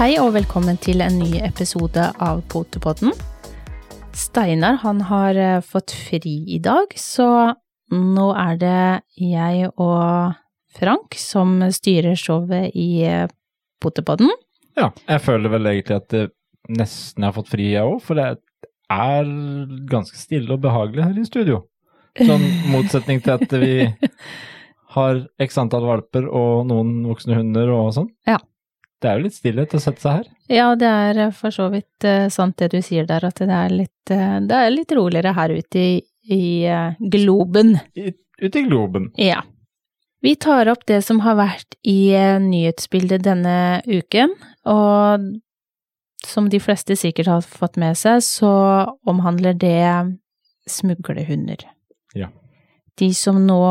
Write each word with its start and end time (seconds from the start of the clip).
Hei 0.00 0.14
og 0.16 0.30
velkommen 0.32 0.78
til 0.80 1.02
en 1.04 1.18
ny 1.20 1.42
episode 1.44 2.00
av 2.24 2.38
Potepodden. 2.48 3.10
Steinar 4.16 4.78
han 4.80 5.02
har 5.10 5.36
eh, 5.36 5.58
fått 5.60 5.92
fri 5.92 6.38
i 6.48 6.56
dag, 6.64 6.94
så 6.96 7.26
nå 7.92 8.28
er 8.32 8.56
det 8.62 8.78
jeg 9.20 9.68
og 9.74 10.38
Frank 10.78 11.18
som 11.20 11.58
styrer 11.76 12.16
showet 12.16 12.72
i 12.72 13.04
eh, 13.04 13.26
Potepodden. 13.84 14.32
Ja, 14.80 14.88
jeg 15.04 15.20
føler 15.26 15.52
vel 15.52 15.68
egentlig 15.68 15.98
at 15.98 16.08
det 16.14 16.24
nesten 16.80 17.28
har 17.28 17.36
fått 17.36 17.52
fri, 17.52 17.68
jeg 17.74 17.84
òg, 17.84 18.00
for 18.00 18.16
det 18.16 18.30
er 18.96 19.34
ganske 19.92 20.16
stille 20.16 20.56
og 20.56 20.64
behagelig 20.64 21.10
her 21.10 21.20
i 21.20 21.26
studio. 21.28 21.66
Sånn 22.16 22.48
motsetning 22.72 23.20
til 23.20 23.36
at 23.36 23.52
vi 23.60 23.74
har 24.96 25.26
x 25.44 25.60
antall 25.60 25.84
valper 25.92 26.24
og 26.24 26.64
noen 26.72 27.02
voksne 27.12 27.36
hunder 27.36 27.76
og 27.76 27.92
sånn. 28.00 28.08
Ja. 28.24 28.40
Det 29.00 29.08
er 29.08 29.16
jo 29.16 29.24
litt 29.24 29.36
stillhet 29.36 29.74
å 29.74 29.80
sette 29.80 30.02
seg 30.02 30.18
her. 30.18 30.26
Ja, 30.52 30.66
det 30.76 30.88
er 30.88 31.20
eh, 31.24 31.36
for 31.36 31.54
så 31.54 31.70
vidt 31.72 32.04
eh, 32.04 32.26
sant 32.32 32.58
det 32.60 32.70
du 32.74 32.80
sier 32.84 33.08
der, 33.08 33.24
at 33.24 33.40
det 33.40 33.56
er 33.56 33.72
litt, 33.72 34.12
eh, 34.12 34.36
det 34.44 34.58
er 34.58 34.74
litt 34.74 34.92
roligere 34.96 35.32
her 35.36 35.54
ute 35.56 35.80
i, 35.80 35.94
i 36.28 36.42
globen. 37.00 37.78
Ute 37.96 38.60
i 38.60 38.66
globen. 38.68 39.08
Ja. 39.20 39.40
Vi 40.20 40.34
tar 40.36 40.68
opp 40.68 40.84
det 40.88 41.00
som 41.06 41.22
har 41.24 41.38
vært 41.38 41.78
i 41.88 42.12
nyhetsbildet 42.44 43.24
denne 43.24 43.80
uken, 43.88 44.34
og 44.68 45.30
som 46.28 46.50
de 46.52 46.60
fleste 46.60 46.92
sikkert 47.00 47.30
har 47.32 47.46
fått 47.48 47.80
med 47.80 47.96
seg, 47.96 48.20
så 48.20 48.52
omhandler 49.08 49.56
det 49.56 49.80
smuglehunder. 50.68 51.64
Ja. 52.12 52.28
De 53.00 53.14
som 53.16 53.40
nå 53.46 53.62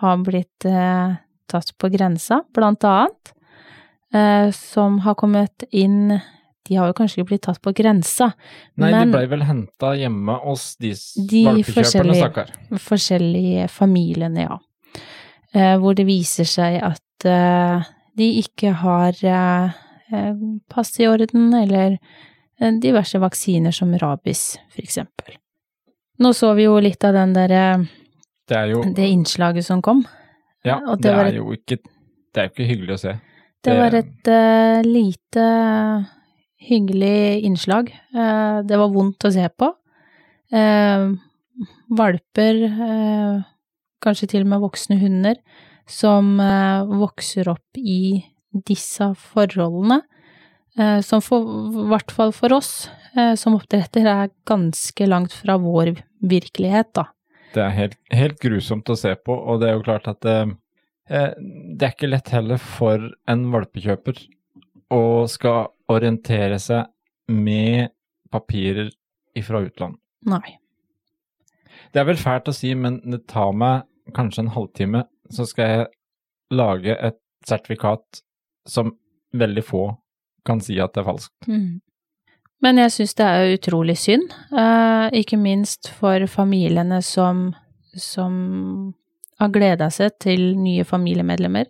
har 0.00 0.24
blitt 0.26 0.66
tatt 0.66 1.70
på 1.78 1.92
grensa, 1.94 2.42
blant 2.50 2.82
annet, 2.82 3.30
som 4.52 4.98
har 5.04 5.14
kommet 5.14 5.62
inn 5.70 6.20
De 6.68 6.76
har 6.76 6.86
jo 6.90 6.92
kanskje 6.98 7.20
ikke 7.20 7.28
blitt 7.28 7.42
tatt 7.46 7.60
på 7.62 7.72
grensa, 7.74 8.32
Nei, 8.76 8.90
men 8.92 9.08
de 9.10 9.14
blei 9.16 9.26
vel 9.30 9.42
henta 9.46 9.92
hjemme 9.98 10.34
hos 10.44 10.76
de, 10.82 10.90
De 11.30 11.44
valpekjøperne, 11.46 12.16
forskjellige- 12.18 12.68
De 12.70 12.78
forskjellige 12.78 13.68
familiene, 13.70 14.44
ja. 14.48 14.58
Eh, 15.54 15.76
hvor 15.78 15.94
det 15.98 16.04
viser 16.06 16.44
seg 16.46 16.76
at 16.82 17.24
eh, 17.26 17.82
de 18.16 18.28
ikke 18.42 18.72
har 18.82 19.14
eh, 19.22 19.72
eh, 20.12 20.34
pass 20.70 20.92
i 21.00 21.06
orden, 21.10 21.48
eller 21.54 21.96
eh, 22.60 22.70
diverse 22.82 23.18
vaksiner 23.18 23.72
som 23.74 23.94
rabies, 23.98 24.58
for 24.70 24.82
eksempel. 24.84 25.34
Nå 26.20 26.34
så 26.36 26.52
vi 26.54 26.64
jo 26.68 26.76
litt 26.78 27.02
av 27.08 27.14
den 27.14 27.32
der, 27.32 27.50
eh, 27.50 27.84
Det 28.50 28.94
det 28.94 29.08
innslaget 29.10 29.64
som 29.64 29.80
kom. 29.82 30.04
Ja, 30.64 30.78
det, 30.96 31.02
det 31.02 31.10
er 31.14 31.24
et- 31.26 31.34
jo 31.40 31.52
ikke 31.56 31.78
Det 32.34 32.36
er 32.36 32.48
jo 32.48 32.50
ikke 32.54 32.68
hyggelig 32.68 32.94
å 32.94 32.98
se. 33.00 33.20
Det 33.64 33.74
var 33.76 33.94
et 33.98 34.28
uh, 34.32 34.80
lite 34.86 35.46
hyggelig 36.60 37.44
innslag. 37.44 37.90
Uh, 38.14 38.60
det 38.64 38.78
var 38.80 38.92
vondt 38.94 39.26
å 39.28 39.32
se 39.34 39.48
på. 39.52 39.68
Uh, 40.54 41.18
valper, 41.90 42.62
eh, 42.64 43.42
kanskje 44.02 44.30
til 44.34 44.46
og 44.46 44.52
med 44.52 44.62
voksne 44.64 44.98
hunder, 45.00 45.36
som 45.90 46.38
eh, 46.40 46.86
vokser 46.86 47.50
opp 47.50 47.76
i 47.78 48.22
disse 48.66 49.10
forholdene, 49.32 50.00
eh, 50.78 51.00
som 51.06 51.22
i 51.22 51.86
hvert 51.90 52.14
fall 52.14 52.32
for 52.36 52.54
oss 52.56 52.88
eh, 53.16 53.34
som 53.38 53.58
oppdretter 53.58 54.06
er 54.06 54.32
ganske 54.48 55.10
langt 55.10 55.34
fra 55.36 55.58
vår 55.60 55.96
virkelighet, 56.20 56.92
da. 56.94 57.10
Det 57.50 57.62
er 57.64 57.74
helt, 57.74 57.96
helt 58.14 58.38
grusomt 58.42 58.90
å 58.90 58.98
se 58.98 59.16
på, 59.18 59.34
og 59.34 59.60
det 59.60 59.70
er 59.70 59.78
jo 59.78 59.86
klart 59.86 60.06
at 60.10 60.26
det, 61.10 61.20
eh, 61.34 61.88
er 61.88 61.92
ikke 61.94 62.10
lett 62.10 62.30
heller 62.30 62.60
for 62.62 63.10
en 63.28 63.44
valpekjøper 63.52 64.20
å 64.94 65.02
skal 65.30 65.70
orientere 65.90 66.58
seg 66.62 66.86
med 67.30 67.90
papirer 68.30 68.90
ifra 69.38 69.62
utland. 69.66 69.98
Nei. 70.30 70.58
Det 71.90 72.02
er 72.02 72.06
vel 72.06 72.20
fælt 72.20 72.50
å 72.50 72.54
si, 72.54 72.72
men 72.74 73.00
det 73.02 73.24
tar 73.30 73.52
meg 73.56 73.86
kanskje 74.14 74.44
en 74.44 74.54
halvtime, 74.54 75.04
så 75.30 75.46
skal 75.46 75.70
jeg 75.70 75.86
lage 76.54 76.94
et 76.94 77.18
sertifikat 77.46 78.22
som 78.68 78.92
veldig 79.34 79.64
få 79.64 79.84
kan 80.46 80.60
si 80.62 80.78
at 80.82 80.94
det 80.94 81.02
er 81.02 81.08
falskt. 81.10 81.48
Mm. 81.48 81.80
Men 82.60 82.80
jeg 82.82 82.92
syns 82.94 83.16
det 83.16 83.26
er 83.26 83.54
utrolig 83.56 83.96
synd, 83.98 84.34
eh, 84.52 85.06
ikke 85.22 85.38
minst 85.40 85.88
for 85.96 86.26
familiene 86.28 87.00
som, 87.02 87.54
som 87.96 88.92
har 89.40 89.48
gleda 89.54 89.88
seg 89.90 90.14
til 90.20 90.54
nye 90.60 90.84
familiemedlemmer. 90.84 91.66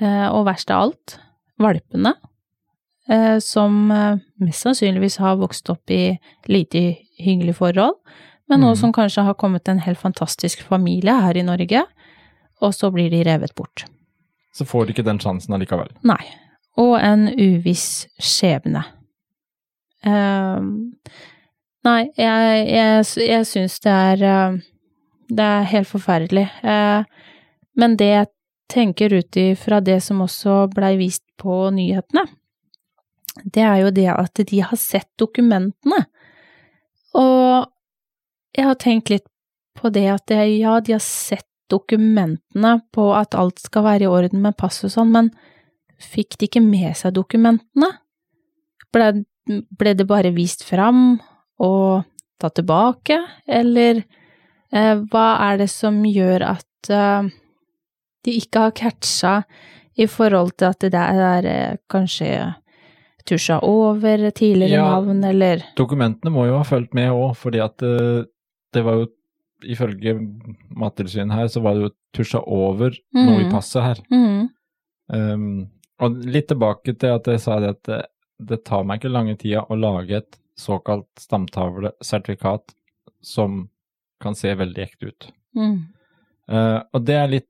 Eh, 0.00 0.26
og 0.32 0.46
verst 0.48 0.70
av 0.72 0.86
alt, 0.86 1.18
valpene, 1.60 2.14
eh, 3.10 3.38
som 3.44 3.90
eh, 3.92 4.16
mest 4.40 4.64
sannsynligvis 4.64 5.18
har 5.20 5.36
vokst 5.40 5.68
opp 5.72 5.90
i 5.92 6.16
lite 6.48 6.96
hyggelige 7.20 7.58
forhold, 7.58 7.98
men 8.48 8.60
nå 8.64 8.70
Mhm. 8.72 8.76
som 8.80 8.92
kanskje 8.92 9.22
har 9.24 9.34
kommet 9.34 9.68
en 9.68 9.78
helt 9.78 9.98
fantastisk 9.98 10.62
familie 10.66 11.12
her 11.20 11.36
i 11.36 11.42
Norge, 11.42 11.84
og 12.62 12.72
så 12.74 12.90
blir 12.92 13.10
de 13.10 13.22
revet 13.24 13.54
bort. 13.54 13.84
Så 14.54 14.64
får 14.66 14.86
de 14.86 14.92
ikke 14.94 15.04
den 15.04 15.18
sjansen 15.18 15.54
allikevel. 15.54 15.88
Nei. 16.02 16.24
Og 16.76 16.96
en 17.00 17.28
uviss 17.28 18.06
skjebne. 18.18 18.84
Um, 20.04 20.94
nei, 21.84 22.08
jeg, 22.16 22.68
jeg, 22.68 23.04
jeg 23.28 23.46
syns 23.46 23.78
det 23.84 23.92
er 23.92 24.22
eh, 24.24 24.58
Det 25.30 25.46
er 25.46 25.68
helt 25.70 25.88
forferdelig. 25.88 26.46
Eh, 26.62 27.04
men 27.78 27.96
det 27.98 28.10
jeg 28.10 28.30
tenker 28.70 29.14
ut 29.14 29.38
ifra 29.38 29.80
det 29.82 30.00
som 30.04 30.22
også 30.24 30.64
blei 30.74 30.96
vist 31.00 31.24
på 31.40 31.68
nyhetene, 31.74 32.26
det 33.44 33.62
er 33.62 33.76
jo 33.84 33.92
det 33.94 34.08
at 34.12 34.42
de 34.50 34.62
har 34.62 34.78
sett 34.78 35.08
dokumentene. 35.18 36.02
Og 37.16 37.70
jeg 38.56 38.66
har 38.66 38.78
tenkt 38.82 39.10
litt 39.12 39.26
på 39.78 39.90
det 39.94 40.06
at 40.12 40.26
det, 40.30 40.42
ja, 40.58 40.78
de 40.82 40.96
har 40.96 41.04
sett 41.04 41.46
dokumentene 41.70 42.80
på 42.94 43.06
at 43.14 43.36
alt 43.38 43.62
skal 43.62 43.86
være 43.86 44.06
i 44.06 44.10
orden 44.10 44.42
med 44.42 44.58
pass 44.58 44.82
og 44.86 44.92
sånn, 44.92 45.12
men 45.14 45.30
fikk 46.00 46.38
de 46.40 46.48
ikke 46.48 46.62
med 46.64 46.96
seg 46.98 47.14
dokumentene? 47.14 47.92
Ble, 48.90 49.10
ble 49.46 49.94
det 49.94 50.08
bare 50.10 50.34
vist 50.34 50.64
fram 50.66 51.20
og 51.62 52.02
tatt 52.42 52.56
tilbake, 52.58 53.20
eller 53.46 54.02
hva 55.10 55.26
er 55.50 55.58
det 55.58 55.70
som 55.72 56.02
gjør 56.06 56.42
at 56.54 56.90
eh, 56.90 57.28
de 58.24 58.34
ikke 58.38 58.60
har 58.66 58.70
catcha 58.76 59.34
i 59.98 60.06
forhold 60.06 60.52
til 60.60 60.66
at 60.70 60.78
det 60.84 60.92
der 60.92 61.20
er 61.26 61.46
eh, 61.50 61.76
kanskje 61.90 62.54
tusja 63.26 63.58
over 63.66 64.30
tidligere 64.30 64.78
Ja. 64.78 64.90
navn, 64.94 65.24
eller 65.24 65.62
Dokumentene 65.76 66.30
må 66.32 66.46
jo 66.46 66.56
ha 66.58 66.64
fulgt 66.64 66.94
med 66.94 67.10
òg, 67.12 67.34
fordi 67.36 67.60
at 67.62 67.82
eh, 67.82 68.24
det 68.72 68.84
var 68.84 69.00
jo 69.02 69.08
Ifølge 69.62 70.14
Mattilsynet 70.72 71.34
her, 71.36 71.46
så 71.52 71.60
var 71.60 71.74
det 71.76 71.82
jo 71.82 71.90
tusja 72.16 72.38
over 72.48 72.94
noe 73.12 73.40
i 73.42 73.44
Mhm. 73.44 73.50
passet 73.52 73.82
her. 73.84 73.98
Mm. 74.10 74.48
Um, 75.12 75.66
og 76.00 76.16
litt 76.24 76.48
tilbake 76.48 76.94
til 76.98 77.12
at 77.12 77.26
jeg 77.28 77.40
sa 77.40 77.58
det 77.60 77.68
at 77.74 77.82
det, 77.84 77.98
det 78.40 78.64
tar 78.64 78.84
meg 78.88 79.00
ikke 79.02 79.12
lange 79.12 79.36
tida 79.36 79.66
å 79.68 79.76
lage 79.76 80.16
et 80.16 80.38
såkalt 80.56 81.04
stamtavlesertifikat 81.20 82.72
som 83.22 83.68
kan 84.20 84.36
se 84.38 84.52
veldig 84.56 84.82
ekte 84.84 85.10
ut. 85.12 85.30
Mm. 85.56 85.78
Uh, 86.50 86.80
og 86.92 87.06
det 87.06 87.16
er 87.16 87.32
litt 87.32 87.48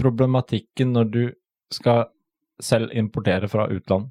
problematikken 0.00 0.92
når 0.96 1.10
du 1.12 1.22
skal 1.72 2.06
selv 2.62 2.92
importere 2.96 3.48
fra 3.50 3.68
utland. 3.72 4.10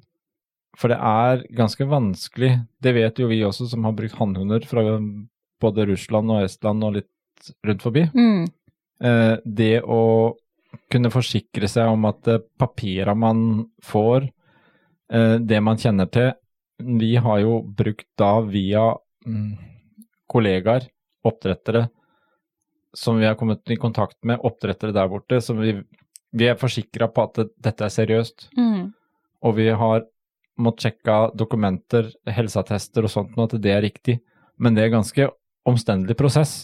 For 0.78 0.92
det 0.92 0.98
er 1.04 1.42
ganske 1.52 1.84
vanskelig, 1.88 2.54
det 2.80 2.94
vet 2.96 3.20
jo 3.20 3.28
vi 3.28 3.42
også 3.44 3.68
som 3.68 3.84
har 3.84 3.96
brukt 3.96 4.16
hannhunder 4.16 4.64
fra 4.68 4.84
både 5.62 5.86
Russland 5.90 6.32
og 6.32 6.46
Estland 6.46 6.84
og 6.86 6.96
litt 6.96 7.52
rundt 7.66 7.84
forbi. 7.84 8.06
Mm. 8.14 8.46
Uh, 9.02 9.36
det 9.44 9.82
å 9.82 10.02
kunne 10.92 11.12
forsikre 11.12 11.68
seg 11.68 11.90
om 11.92 12.06
at 12.08 12.28
eh, 12.30 12.40
papira 12.58 13.14
man 13.18 13.64
får, 13.84 14.24
uh, 15.12 15.36
det 15.36 15.60
man 15.64 15.80
kjenner 15.80 16.08
til 16.12 16.32
Vi 16.82 17.14
har 17.20 17.42
jo 17.42 17.60
brukt 17.62 18.08
da 18.18 18.40
via 18.40 18.88
um, 19.26 19.52
kollegaer, 20.26 20.88
oppdrettere, 21.26 21.86
som 22.96 23.18
vi 23.20 23.26
har 23.26 23.36
kommet 23.40 23.70
i 23.70 23.78
kontakt 23.80 24.18
med, 24.26 24.42
oppdrettere 24.44 24.94
der 24.94 25.08
borte, 25.08 25.40
som 25.40 25.60
vi, 25.62 25.76
vi 26.32 26.48
er 26.50 26.58
forsikra 26.60 27.08
på 27.08 27.28
at 27.28 27.38
det, 27.38 27.46
dette 27.68 27.86
er 27.86 27.94
seriøst. 27.94 28.50
Mm. 28.58 28.90
Og 29.42 29.56
vi 29.56 29.70
har 29.70 30.04
måttet 30.60 30.88
sjekke 30.88 31.18
dokumenter, 31.38 32.10
helseattester 32.28 33.06
og 33.06 33.12
sånt, 33.12 33.32
og 33.38 33.48
at 33.48 33.62
det 33.62 33.72
er 33.72 33.84
riktig. 33.84 34.18
Men 34.60 34.76
det 34.76 34.84
er 34.84 34.94
ganske 34.94 35.30
omstendelig 35.68 36.18
prosess. 36.18 36.54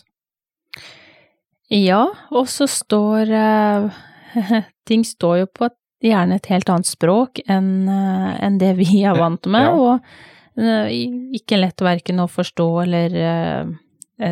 Ja, 1.73 2.07
og 2.33 2.49
så 2.49 2.69
står 2.71 3.29
uh, 3.29 3.99
Ting 4.89 5.05
står 5.05 5.43
jo 5.43 5.49
på 5.53 5.69
gjerne 6.05 6.39
et 6.39 6.49
helt 6.53 6.71
annet 6.71 6.89
språk 6.89 7.43
enn 7.51 7.89
uh, 7.91 8.33
en 8.45 8.59
det 8.61 8.75
vi 8.79 9.03
er 9.03 9.19
vant 9.19 9.49
med, 9.51 9.67
Ja. 9.67 9.75
og 9.75 10.61
uh, 10.61 10.89
ikke 11.37 11.61
lett 11.61 11.85
verken 11.85 12.23
å 12.23 12.29
forstå 12.31 12.69
eller 12.85 13.15
eh, 13.19 13.61
eh, 13.61 13.75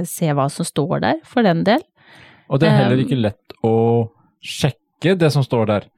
se 0.08 0.32
hva 0.34 0.48
som 0.52 0.66
står 0.66 1.00
der, 1.04 1.20
for 1.24 1.46
den 1.46 1.64
del. 1.66 1.82
Og 2.50 2.60
det 2.62 2.68
er 2.70 2.76
heller 2.82 3.02
ikke 3.02 3.18
lett 3.18 3.54
å 3.66 3.72
sjekke 4.44 5.16
det 5.18 5.30
som 5.34 5.44
står 5.46 5.66
der. 5.70 5.88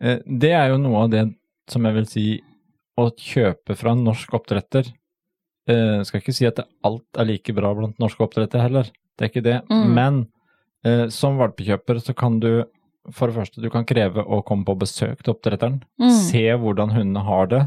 Eh, 0.00 0.18
Det 0.26 0.52
er 0.52 0.68
jo 0.72 0.80
noe 0.82 1.04
av 1.04 1.10
det 1.12 1.24
som 1.70 1.84
jeg 1.88 1.94
vil 1.94 2.06
si 2.10 2.26
å 3.00 3.08
kjøpe 3.10 3.76
fra 3.76 3.94
en 3.94 4.04
norsk 4.04 4.34
oppdretter 4.36 4.86
Jeg 5.66 6.04
Skal 6.06 6.20
ikke 6.20 6.34
si 6.36 6.44
at 6.46 6.60
alt 6.84 7.18
er 7.18 7.24
like 7.24 7.54
bra 7.56 7.70
blant 7.74 7.96
norske 7.98 8.20
oppdrettere 8.20 8.66
heller, 8.66 8.90
det 9.16 9.24
er 9.24 9.30
ikke 9.32 9.42
det. 9.46 9.56
Mm. 9.72 9.94
Men 9.96 10.18
eh, 10.84 11.06
som 11.08 11.38
valpekjøper 11.40 12.02
så 12.04 12.12
kan 12.14 12.36
du 12.42 12.64
for 13.12 13.28
det 13.28 13.36
første, 13.36 13.60
du 13.60 13.68
kan 13.72 13.84
kreve 13.84 14.22
å 14.24 14.42
komme 14.44 14.64
på 14.64 14.76
besøk 14.80 15.22
til 15.22 15.34
oppdretteren. 15.34 15.82
Mm. 16.00 16.12
Se 16.24 16.44
hvordan 16.56 16.92
hundene 16.94 17.24
har 17.26 17.48
det. 17.50 17.62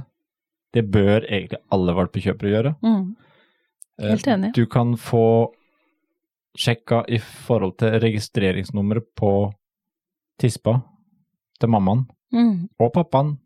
Det 0.74 0.84
bør 0.94 1.26
egentlig 1.26 1.60
alle 1.74 1.94
valpekjøpere 1.98 2.54
gjøre. 2.54 2.72
Mm. 2.86 3.04
Eh, 4.02 4.10
Helt 4.14 4.28
enig. 4.34 4.54
Du 4.58 4.66
kan 4.70 4.96
få 4.98 5.52
sjekka 6.58 7.04
i 7.10 7.18
forhold 7.20 7.78
til 7.82 7.98
registreringsnummeret 8.02 9.06
på 9.18 9.32
tispa 10.40 10.82
til 11.60 11.70
mammaen 11.70 12.06
Mm. 12.34 12.68
og 12.80 12.92
pappaen. 12.94 13.38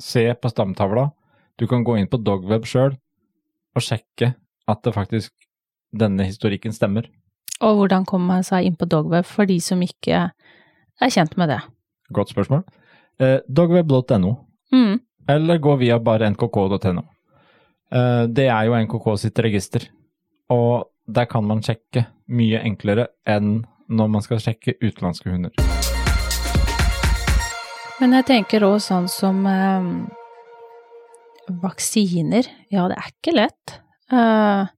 Se 0.00 0.34
på 0.34 0.48
stamtavla. 0.50 1.12
Du 1.58 1.66
kan 1.66 1.84
gå 1.84 1.96
inn 1.98 2.08
på 2.08 2.18
Dogweb 2.24 2.64
sjøl 2.66 2.96
og 3.76 3.82
sjekke 3.82 4.34
at 4.68 4.82
det 4.82 4.94
faktisk 4.94 5.30
denne 5.96 6.24
historikken 6.26 6.72
stemmer. 6.72 7.06
Og 7.60 7.76
hvordan 7.76 8.04
kommer 8.06 8.26
man 8.26 8.42
seg 8.42 8.64
inn 8.66 8.76
på 8.76 8.88
Dogweb 8.88 9.24
for 9.24 9.44
de 9.46 9.60
som 9.60 9.80
ikke 9.82 10.32
er 11.00 11.08
kjent 11.10 11.36
med 11.36 11.48
det? 11.50 11.60
Godt 12.12 12.30
spørsmål. 12.34 12.64
Eh, 13.20 13.38
Dogweb.no, 13.48 14.34
Mm. 14.72 15.00
eller 15.28 15.58
gå 15.58 15.76
via 15.78 15.98
bare 15.98 16.30
nkk.no. 16.30 17.02
Eh, 17.92 18.26
det 18.26 18.48
er 18.48 18.64
jo 18.64 18.74
NKK 18.74 19.16
sitt 19.18 19.38
register, 19.38 19.80
og 20.48 20.86
der 21.14 21.26
kan 21.30 21.46
man 21.46 21.62
sjekke 21.64 22.06
mye 22.30 22.60
enklere 22.62 23.08
enn 23.28 23.62
når 23.90 24.10
man 24.14 24.22
skal 24.22 24.40
sjekke 24.42 24.76
utenlandske 24.78 25.32
hunder. 25.32 25.54
Men 28.00 28.14
jeg 28.16 28.26
tenker 28.28 28.64
òg 28.64 28.78
sånn 28.80 29.08
som 29.12 29.42
eh, 29.50 29.88
vaksiner. 31.60 32.46
Ja, 32.72 32.86
det 32.88 32.96
er 32.96 33.10
ikke 33.10 33.34
lett. 33.36 33.80
Eh, 34.12 34.70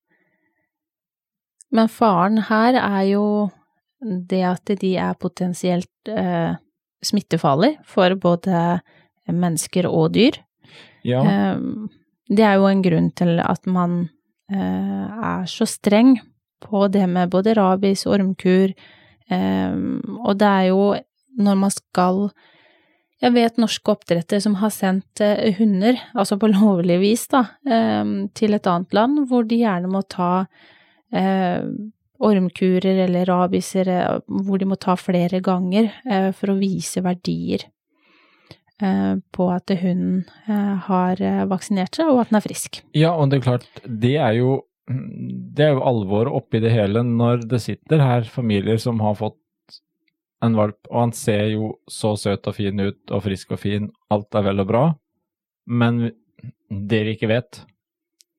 men 1.72 1.92
faren 1.92 2.40
her 2.48 2.78
er 2.80 3.04
jo 3.12 3.26
det 4.02 4.42
at 4.48 4.72
de 4.80 4.96
er 4.98 5.14
potensielt 5.20 6.10
eh, 6.10 6.56
smittefarlig 7.04 7.76
for 7.88 8.16
både 8.18 8.80
mennesker 9.30 9.86
og 9.90 10.14
dyr. 10.16 10.40
Ja, 11.06 11.22
Eh, 11.22 11.58
det 12.32 12.44
er 12.46 12.56
jo 12.56 12.68
en 12.70 12.82
grunn 12.82 13.10
til 13.12 13.40
at 13.42 13.66
man 13.66 14.08
er 14.50 15.46
så 15.46 15.66
streng 15.68 16.16
på 16.62 16.86
det 16.88 17.06
med 17.10 17.30
både 17.30 17.54
rabies, 17.58 18.06
ormkur, 18.06 18.72
eh, 19.30 19.76
og 20.18 20.38
det 20.38 20.48
er 20.48 20.66
jo 20.70 20.94
når 21.38 21.60
man 21.66 21.70
skal 21.70 22.30
Jeg 23.22 23.36
vet 23.36 23.58
norske 23.60 23.86
oppdrettere 23.86 24.42
som 24.42 24.56
har 24.58 24.72
sendt 24.74 25.20
eh, 25.22 25.54
hunder, 25.54 25.94
altså 26.18 26.34
på 26.42 26.48
lovlig 26.50 26.96
vis, 26.98 27.28
da, 27.30 27.44
eh, 27.62 28.02
til 28.34 28.54
et 28.56 28.66
annet 28.66 28.92
land, 28.92 29.28
hvor 29.30 29.46
de 29.46 29.60
gjerne 29.60 29.86
må 29.86 30.02
ta 30.10 30.48
eh, 31.14 31.62
ormkurer 32.18 33.04
eller 33.04 33.30
rabieser, 33.30 33.88
eh, 33.94 34.18
hvor 34.26 34.58
de 34.58 34.66
må 34.66 34.74
ta 34.74 34.96
flere 34.98 35.38
ganger 35.38 35.92
eh, 36.02 36.32
for 36.34 36.50
å 36.50 36.58
vise 36.58 36.98
verdier. 37.06 37.62
eh, 37.62 37.81
på 39.34 39.48
at 39.54 39.70
hunden 39.82 40.24
eh, 40.48 40.74
har 40.88 41.22
eh, 41.22 41.44
vaksinert 41.50 41.98
seg, 41.98 42.10
og 42.10 42.22
at 42.22 42.32
den 42.32 42.40
er 42.40 42.46
frisk. 42.46 42.82
ja, 42.96 43.12
og 43.14 43.30
det 43.30 43.40
er 43.40 43.46
klart, 43.46 43.82
det 43.86 44.16
er 44.16 44.36
jo 44.38 44.60
det 44.92 45.62
er 45.62 45.76
jo 45.76 45.84
alvoret 45.86 46.34
oppi 46.34 46.58
det 46.60 46.72
hele 46.74 47.04
når 47.06 47.44
det 47.48 47.60
sitter 47.62 48.02
her 48.02 48.26
familier 48.28 48.80
som 48.82 48.98
har 49.00 49.14
fått 49.14 49.38
en 50.42 50.56
valp, 50.58 50.80
og 50.90 50.98
han 51.04 51.12
ser 51.14 51.52
jo 51.52 51.76
så 51.86 52.16
søt 52.18 52.48
og 52.50 52.56
fin 52.56 52.80
ut, 52.82 52.98
og 53.14 53.22
frisk 53.22 53.54
og 53.54 53.60
fin, 53.62 53.86
alt 54.10 54.34
er 54.34 54.48
vel 54.48 54.64
og 54.64 54.68
bra, 54.72 54.82
men 55.70 56.08
det 56.68 57.04
vi 57.06 57.14
ikke 57.14 57.30
vet, 57.30 57.62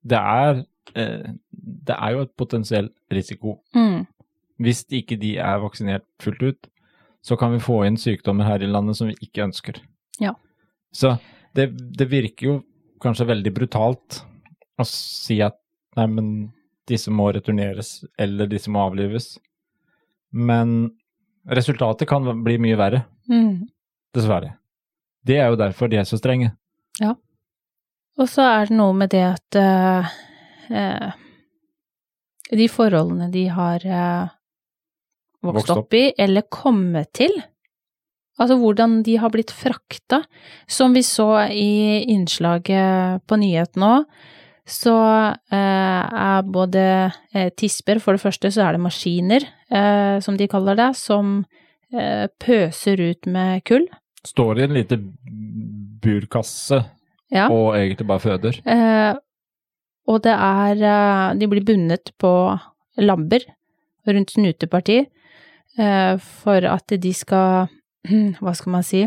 det 0.04 0.20
er, 0.20 0.66
eh, 1.00 1.32
det 1.56 1.96
er 1.96 2.18
jo 2.18 2.26
et 2.26 2.36
potensiell 2.36 2.92
risiko. 3.12 3.62
Mm. 3.76 4.04
Hvis 4.60 4.84
ikke 4.92 5.16
de 5.20 5.38
er 5.38 5.64
vaksinert 5.64 6.06
fullt 6.22 6.44
ut, 6.44 6.70
så 7.24 7.38
kan 7.40 7.54
vi 7.56 7.64
få 7.64 7.86
inn 7.88 7.98
sykdommer 7.98 8.46
her 8.52 8.64
i 8.64 8.68
landet 8.68 9.00
som 9.00 9.08
vi 9.08 9.16
ikke 9.24 9.46
ønsker. 9.48 9.80
Så 10.94 11.16
det, 11.58 11.72
det 11.98 12.06
virker 12.12 12.48
jo 12.48 12.56
kanskje 13.04 13.26
veldig 13.32 13.52
brutalt 13.56 14.22
å 14.80 14.86
si 14.88 15.40
at 15.44 15.58
nei, 15.98 16.06
men 16.10 16.28
disse 16.90 17.12
må 17.14 17.30
returneres, 17.36 18.04
eller 18.20 18.48
disse 18.52 18.72
må 18.74 18.82
avlives. 18.88 19.34
Men 20.34 20.92
resultatet 21.50 22.08
kan 22.10 22.26
bli 22.44 22.58
mye 22.62 22.78
verre, 22.80 23.04
Mm. 23.30 23.70
dessverre. 24.14 24.58
Det 25.24 25.38
er 25.40 25.48
jo 25.54 25.56
derfor 25.56 25.88
de 25.88 25.96
er 26.02 26.04
så 26.08 26.18
strenge. 26.20 26.50
Ja. 27.00 27.14
Og 28.20 28.28
så 28.30 28.44
er 28.44 28.66
det 28.68 28.76
noe 28.78 28.94
med 28.94 29.10
det 29.14 29.22
at 29.24 29.58
uh, 29.58 30.10
uh, 30.70 31.14
de 32.52 32.68
forholdene 32.70 33.30
de 33.32 33.46
har 33.50 33.86
uh, 33.88 34.28
vokst 35.42 35.56
Vokst 35.64 35.72
opp. 35.72 35.86
opp 35.86 35.94
i, 35.98 36.04
eller 36.20 36.44
kommet 36.52 37.14
til, 37.16 37.32
altså 38.40 38.58
hvordan 38.60 39.02
de 39.06 39.18
har 39.22 39.30
blitt 39.34 39.52
frakta, 39.54 40.24
som 40.68 40.94
vi 40.96 41.04
så 41.06 41.28
i 41.52 42.04
innslaget 42.14 43.22
på 43.30 43.38
nyhetene 43.42 43.84
nå, 43.84 44.06
så 44.66 44.94
eh, 45.52 46.04
er 46.24 46.46
både 46.48 46.84
eh, 47.36 47.50
tisper, 47.60 48.00
for 48.00 48.16
det 48.16 48.24
første 48.24 48.52
så 48.56 48.64
er 48.64 48.78
det 48.78 48.84
maskiner, 48.86 49.44
eh, 49.70 50.20
som 50.24 50.38
de 50.40 50.48
kaller 50.48 50.78
det, 50.80 50.90
som 50.96 51.42
eh, 51.92 52.30
pøser 52.40 53.02
ut 53.04 53.28
med 53.28 53.64
kull. 53.68 53.90
Står 54.24 54.62
i 54.62 54.64
en 54.64 54.74
liten 54.78 55.10
burkasse 56.04 56.80
Ja. 57.34 57.50
og 57.50 57.76
egentlig 57.76 58.08
bare 58.08 58.24
føder. 58.24 58.62
Eh, 58.64 59.14
og 60.08 60.22
det 60.24 60.34
er 60.36 61.36
De 61.40 61.48
blir 61.48 61.64
bundet 61.64 62.12
på 62.20 62.32
labber 63.00 63.44
rundt 64.08 64.32
snuteparti 64.36 64.98
eh, 65.80 66.16
for 66.20 66.68
at 66.68 66.88
de 66.88 67.14
skal 67.16 67.68
Hva 68.44 68.54
skal 68.58 68.74
man 68.76 68.86
si 68.88 69.06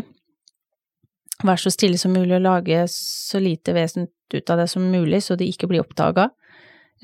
Være 1.45 1.61
så 1.61 1.69
stille 1.69 1.99
som 2.01 2.15
mulig 2.17 2.33
og 2.39 2.45
lage 2.47 2.79
så 2.89 3.37
lite 3.37 3.75
vesent 3.75 4.09
ut 4.33 4.49
av 4.49 4.57
det 4.57 4.71
som 4.71 4.81
mulig, 4.89 5.19
så 5.21 5.35
de 5.37 5.45
ikke 5.45 5.67
blir 5.69 5.83
oppdaga. 5.83 6.31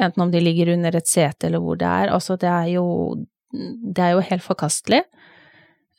Enten 0.01 0.23
om 0.23 0.31
de 0.33 0.41
ligger 0.41 0.71
under 0.73 0.95
et 0.97 1.07
sete 1.07 1.47
eller 1.47 1.61
hvor 1.61 1.77
det 1.77 1.85
er. 1.85 2.09
Altså, 2.09 2.35
det 2.41 2.49
er 2.49 2.71
jo 2.73 3.25
Det 3.53 4.01
er 4.01 4.15
jo 4.15 4.23
helt 4.25 4.41
forkastelig. 4.41 5.03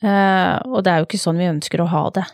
Uh, 0.03 0.59
og 0.75 0.83
det 0.83 0.91
er 0.91 0.97
jo 0.99 1.05
ikke 1.07 1.21
sånn 1.21 1.39
vi 1.39 1.47
ønsker 1.47 1.79
å 1.79 1.87
ha 1.87 2.01
det. 2.11 2.25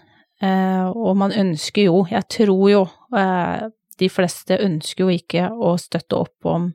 Uh, 0.42 0.90
og 0.90 1.14
man 1.22 1.32
ønsker 1.32 1.86
jo, 1.86 2.08
jeg 2.10 2.26
tror 2.34 2.64
jo, 2.72 2.80
uh, 3.14 3.70
de 4.02 4.10
fleste 4.10 4.58
ønsker 4.58 5.06
jo 5.06 5.14
ikke 5.14 5.52
å 5.54 5.76
støtte 5.78 6.18
opp 6.18 6.50
om 6.50 6.72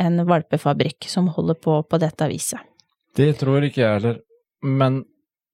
en 0.00 0.24
valpefabrikk 0.24 1.10
som 1.12 1.28
holder 1.36 1.60
på 1.60 1.82
på 1.84 2.00
dette 2.00 2.30
viset. 2.32 2.64
Det 3.14 3.34
tror 3.36 3.68
ikke 3.68 3.82
jeg 3.82 3.98
heller, 3.98 4.16
men 4.64 5.02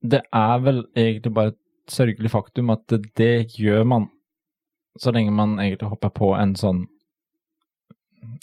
det 0.01 0.23
er 0.33 0.63
vel 0.65 0.85
egentlig 0.97 1.33
bare 1.37 1.53
et 1.53 1.61
sørgelig 1.91 2.31
faktum 2.33 2.73
at 2.73 2.97
det, 3.19 3.53
gjør 3.59 3.85
man 3.85 4.09
så 4.99 5.13
lenge 5.15 5.33
man 5.35 5.59
egentlig 5.61 5.91
hopper 5.91 6.13
på 6.15 6.33
en 6.39 6.57
sånn 6.59 6.85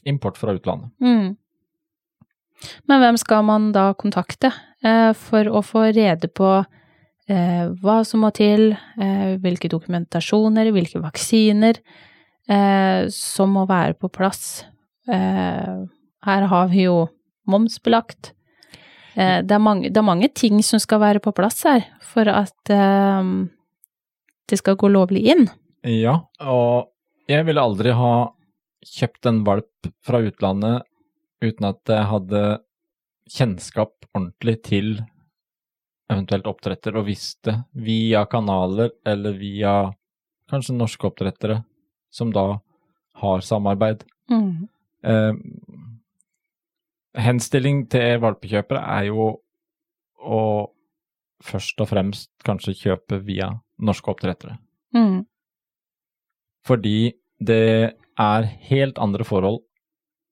import 0.07 0.39
fra 0.39 0.55
utlandet. 0.57 0.91
Mm. 1.03 1.35
Men 2.89 3.03
hvem 3.03 3.19
skal 3.21 3.43
man 3.45 3.69
da 3.75 3.91
kontakte 3.99 4.51
eh, 4.81 5.11
for 5.17 5.49
å 5.51 5.61
få 5.65 5.89
rede 5.93 6.29
på 6.31 6.49
eh, 6.57 7.65
hva 7.83 7.99
som 8.07 8.23
må 8.25 8.31
til, 8.35 8.71
eh, 8.97 9.35
hvilke 9.43 9.69
dokumentasjoner, 9.69 10.71
hvilke 10.73 11.03
vaksiner 11.03 11.77
eh, 12.49 13.05
som 13.13 13.53
må 13.53 13.67
være 13.69 13.99
på 13.99 14.09
plass? 14.13 14.63
Eh, 15.11 15.75
her 16.27 16.49
har 16.51 16.73
vi 16.73 16.87
jo 16.87 17.05
momsbelagt. 17.47 18.33
Eh, 19.17 19.39
det, 19.43 19.55
er 19.55 19.63
mange, 19.63 19.89
det 19.89 19.97
er 19.97 20.05
mange 20.05 20.29
ting 20.29 20.61
som 20.65 20.81
skal 20.81 21.01
være 21.01 21.21
på 21.23 21.33
plass 21.35 21.63
her 21.65 21.87
for 22.05 22.29
at 22.29 22.71
um, 22.73 23.49
det 24.49 24.59
skal 24.61 24.77
gå 24.77 24.91
lovlig 24.93 25.25
inn. 25.33 25.47
Ja, 25.87 26.19
og 26.45 26.93
jeg 27.29 27.47
ville 27.47 27.63
aldri 27.63 27.95
ha 27.97 28.13
kjøpt 28.87 29.27
en 29.29 29.41
valp 29.47 29.89
fra 30.05 30.21
utlandet 30.23 30.85
uten 31.43 31.67
at 31.69 31.91
jeg 31.91 32.09
hadde 32.11 32.43
kjennskap 33.27 34.07
ordentlig 34.13 34.57
til 34.65 34.93
eventuelt 36.07 36.47
oppdretter, 36.47 36.95
og 36.95 37.09
visste 37.09 37.57
via 37.75 38.23
kanaler 38.31 38.93
eller 39.05 39.35
via 39.35 39.73
kanskje 40.47 40.77
norske 40.77 41.09
oppdrettere 41.09 41.59
som 42.13 42.31
da 42.31 42.61
har 43.19 43.43
samarbeid. 43.43 44.05
Mm. 44.31 44.67
Eh, 45.03 45.33
henstilling 47.21 47.85
til 47.91 48.21
valpekjøpere 48.23 48.81
er 48.97 49.09
jo 49.09 49.29
å 50.17 50.41
først 51.43 51.81
og 51.83 51.89
fremst 51.91 52.31
kanskje 52.45 52.75
kjøpe 52.79 53.21
via 53.25 53.51
norske 53.77 54.09
oppdrettere. 54.11 54.57
Mm. 54.95 55.21
Fordi 56.67 57.13
det 57.37 57.93
er 58.17 58.49
helt 58.69 58.97
andre 58.99 59.25
forhold 59.27 59.61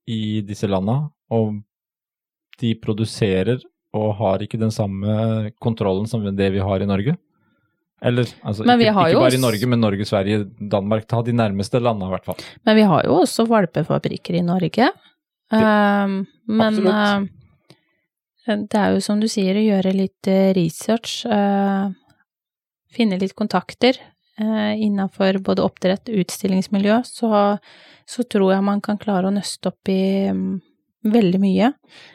i 0.09 0.41
disse 0.45 0.67
landa, 0.69 1.03
og 1.33 1.61
de 2.61 2.73
produserer 2.81 3.61
og 3.95 4.15
har 4.19 4.43
ikke 4.43 4.59
den 4.59 4.73
samme 4.73 5.51
kontrollen 5.61 6.09
som 6.09 6.25
det 6.25 6.49
vi 6.53 6.63
har 6.63 6.81
i 6.81 6.89
Norge. 6.89 7.15
Eller 8.05 8.27
altså, 8.43 8.65
ikke, 8.65 8.91
ikke 8.91 9.21
bare 9.21 9.37
i 9.37 9.41
Norge, 9.41 9.67
men 9.71 9.81
Norge, 9.81 10.05
Sverige, 10.05 10.43
Danmark. 10.59 11.07
Ta 11.09 11.21
de 11.25 11.33
nærmeste 11.33 11.79
landa, 11.79 12.09
i 12.09 12.13
hvert 12.13 12.27
fall. 12.27 12.41
Men 12.67 12.77
vi 12.77 12.83
har 12.89 13.05
jo 13.07 13.21
også 13.21 13.47
valpefabrikker 13.49 14.35
i 14.41 14.43
Norge. 14.45 14.89
Um, 15.53 16.23
men 16.49 16.79
uh, 16.87 17.25
det 18.45 18.79
er 18.79 18.95
jo 18.95 19.03
som 19.03 19.21
du 19.21 19.27
sier, 19.31 19.57
å 19.57 19.65
gjøre 19.65 19.93
litt 19.95 20.29
uh, 20.31 20.51
research. 20.57 21.23
Uh, 21.29 21.93
finne 22.95 23.19
litt 23.21 23.35
kontakter 23.37 23.99
uh, 24.41 24.73
innafor 24.73 25.41
både 25.45 25.65
oppdrett 25.65 26.11
og 26.11 26.23
utstillingsmiljø. 26.25 27.01
Så, 27.07 27.29
så 28.09 28.27
tror 28.29 28.55
jeg 28.55 28.65
man 28.65 28.83
kan 28.85 29.01
klare 29.01 29.29
å 29.29 29.35
nøste 29.35 29.71
opp 29.71 29.91
i 29.91 30.27
um, 30.31 30.59
veldig 31.05 31.41
mye. 31.41 31.71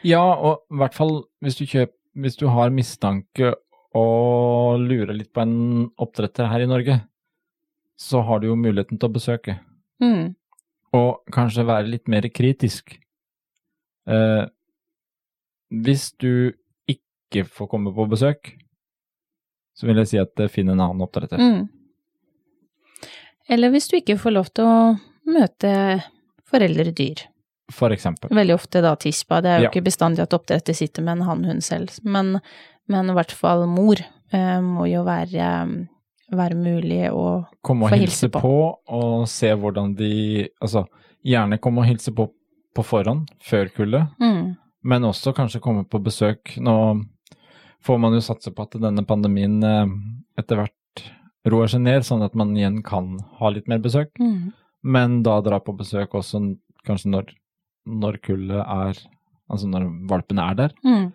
Ja, 0.07 0.23
og 0.23 0.65
i 0.71 0.81
hvert 0.81 0.97
fall 0.97 1.21
hvis 1.43 1.59
du, 1.59 1.65
kjøper, 1.65 1.95
hvis 2.19 2.39
du 2.39 2.47
har 2.51 2.73
mistanke 2.75 3.55
og 3.97 4.79
lurer 4.79 5.15
litt 5.15 5.33
på 5.35 5.43
en 5.43 5.89
oppdretter 5.99 6.47
her 6.47 6.63
i 6.63 6.69
Norge, 6.69 7.01
så 7.99 8.23
har 8.25 8.39
du 8.41 8.47
jo 8.49 8.57
muligheten 8.59 8.99
til 8.99 9.09
å 9.09 9.13
besøke. 9.13 9.57
Mm. 10.01 10.33
Og 10.97 11.33
kanskje 11.33 11.67
være 11.67 11.91
litt 11.91 12.09
mer 12.11 12.25
kritisk. 12.33 12.95
Eh, 14.09 14.45
hvis 15.83 16.11
du 16.19 16.51
ikke 16.89 17.45
får 17.47 17.67
komme 17.71 17.93
på 17.95 18.07
besøk, 18.11 18.55
så 19.77 19.87
vil 19.87 20.01
jeg 20.01 20.07
si 20.11 20.17
at 20.21 20.39
eh, 20.43 20.49
finn 20.51 20.69
en 20.73 20.79
annen 20.81 21.01
oppdretter. 21.05 21.37
Mm. 21.39 21.67
Eller 23.51 23.71
hvis 23.73 23.87
du 23.91 23.97
ikke 23.99 24.17
får 24.21 24.35
lov 24.35 24.49
til 24.55 24.67
å 24.67 24.75
møte 25.31 25.71
foreldredyr. 26.51 27.25
For 27.71 27.93
eksempel. 27.95 28.31
Veldig 28.35 28.55
ofte 28.57 28.81
da 28.83 28.93
tispa. 28.99 29.39
Det 29.41 29.49
er 29.51 29.59
jo 29.61 29.63
Ja. 29.69 29.69
ikke 29.71 29.85
bestandig 29.85 30.19
at 30.25 30.33
oppdretter 30.35 30.75
sitter 30.75 31.01
med 31.03 31.17
en 31.19 31.27
hannhund 31.27 31.63
selv, 31.63 31.91
men, 32.03 32.41
men 32.87 33.09
i 33.09 33.13
hvert 33.15 33.31
fall 33.31 33.65
mor 33.67 33.95
eh, 34.33 34.59
må 34.61 34.87
jo 34.91 35.03
være, 35.07 35.47
være 36.31 36.55
mulig 36.59 37.05
å 37.11 37.45
Komme 37.63 37.85
og 37.87 37.93
Få 37.93 37.99
hilse 38.01 38.29
på. 38.29 38.41
på. 38.43 38.79
og 38.87 39.27
se 39.27 39.53
hvordan 39.55 39.95
de 39.95 40.49
Altså, 40.61 40.85
gjerne 41.23 41.59
komme 41.63 41.79
og 41.83 41.87
hilse 41.87 42.11
på 42.11 42.27
på 42.75 42.83
forhånd, 42.87 43.29
før 43.43 43.69
kullet, 43.75 44.07
mm, 44.21 44.55
men 44.83 45.03
også 45.07 45.33
kanskje 45.37 45.61
komme 45.61 45.83
på 45.85 45.99
besøk. 46.03 46.55
Nå 46.57 46.75
får 47.85 47.99
man 47.99 48.13
jo 48.15 48.21
satse 48.23 48.51
på 48.53 48.63
at 48.67 48.77
denne 48.81 49.03
pandemien 49.05 49.57
eh, 49.63 49.87
etter 50.39 50.61
hvert 50.61 51.05
roer 51.51 51.67
seg 51.71 51.81
ned, 51.81 52.05
sånn 52.05 52.21
at 52.25 52.35
man 52.37 52.53
igjen 52.57 52.81
kan 52.85 53.15
ha 53.39 53.49
litt 53.49 53.67
mer 53.67 53.79
besøk. 53.81 54.11
mm, 54.19 54.51
Men 54.83 55.21
da 55.23 55.39
dra 55.41 55.59
på 55.59 55.75
besøk 55.77 56.13
også 56.17 56.41
kanskje 56.85 57.09
når, 57.13 57.33
når 57.85 58.21
kullet 58.25 58.61
er 58.65 59.01
Altså 59.51 59.67
når 59.67 59.83
valpene 60.07 60.45
er 60.47 60.55
der. 60.55 60.73
mm, 60.85 61.09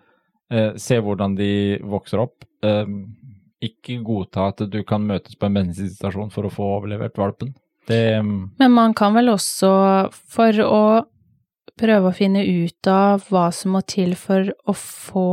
Eh, 0.53 0.75
se 0.79 0.95
hvordan 1.01 1.33
de 1.35 1.79
vokser 1.83 2.21
opp. 2.21 2.45
Eh, 2.63 2.85
ikke 3.65 3.97
godta 4.05 4.45
at 4.51 4.61
du 4.71 4.77
kan 4.87 5.01
møtes 5.03 5.35
på 5.35 5.47
en 5.49 5.57
bensinstasjon 5.57 6.29
for 6.31 6.45
å 6.47 6.51
få 6.53 6.67
overlevert 6.77 7.17
valpen. 7.17 7.49
Det 7.89 8.21
mm, 8.21 8.51
Men 8.59 8.71
man 8.71 8.93
kan 8.93 9.15
vel 9.17 9.27
også, 9.33 9.71
for 10.13 10.61
å 10.63 11.05
prøve 11.77 12.09
å 12.09 12.15
finne 12.15 12.43
ut 12.43 12.89
av 12.91 13.27
hva 13.31 13.47
som 13.55 13.75
må 13.77 13.83
til 13.87 14.15
for 14.19 14.51
å 14.67 14.75
få 14.77 15.27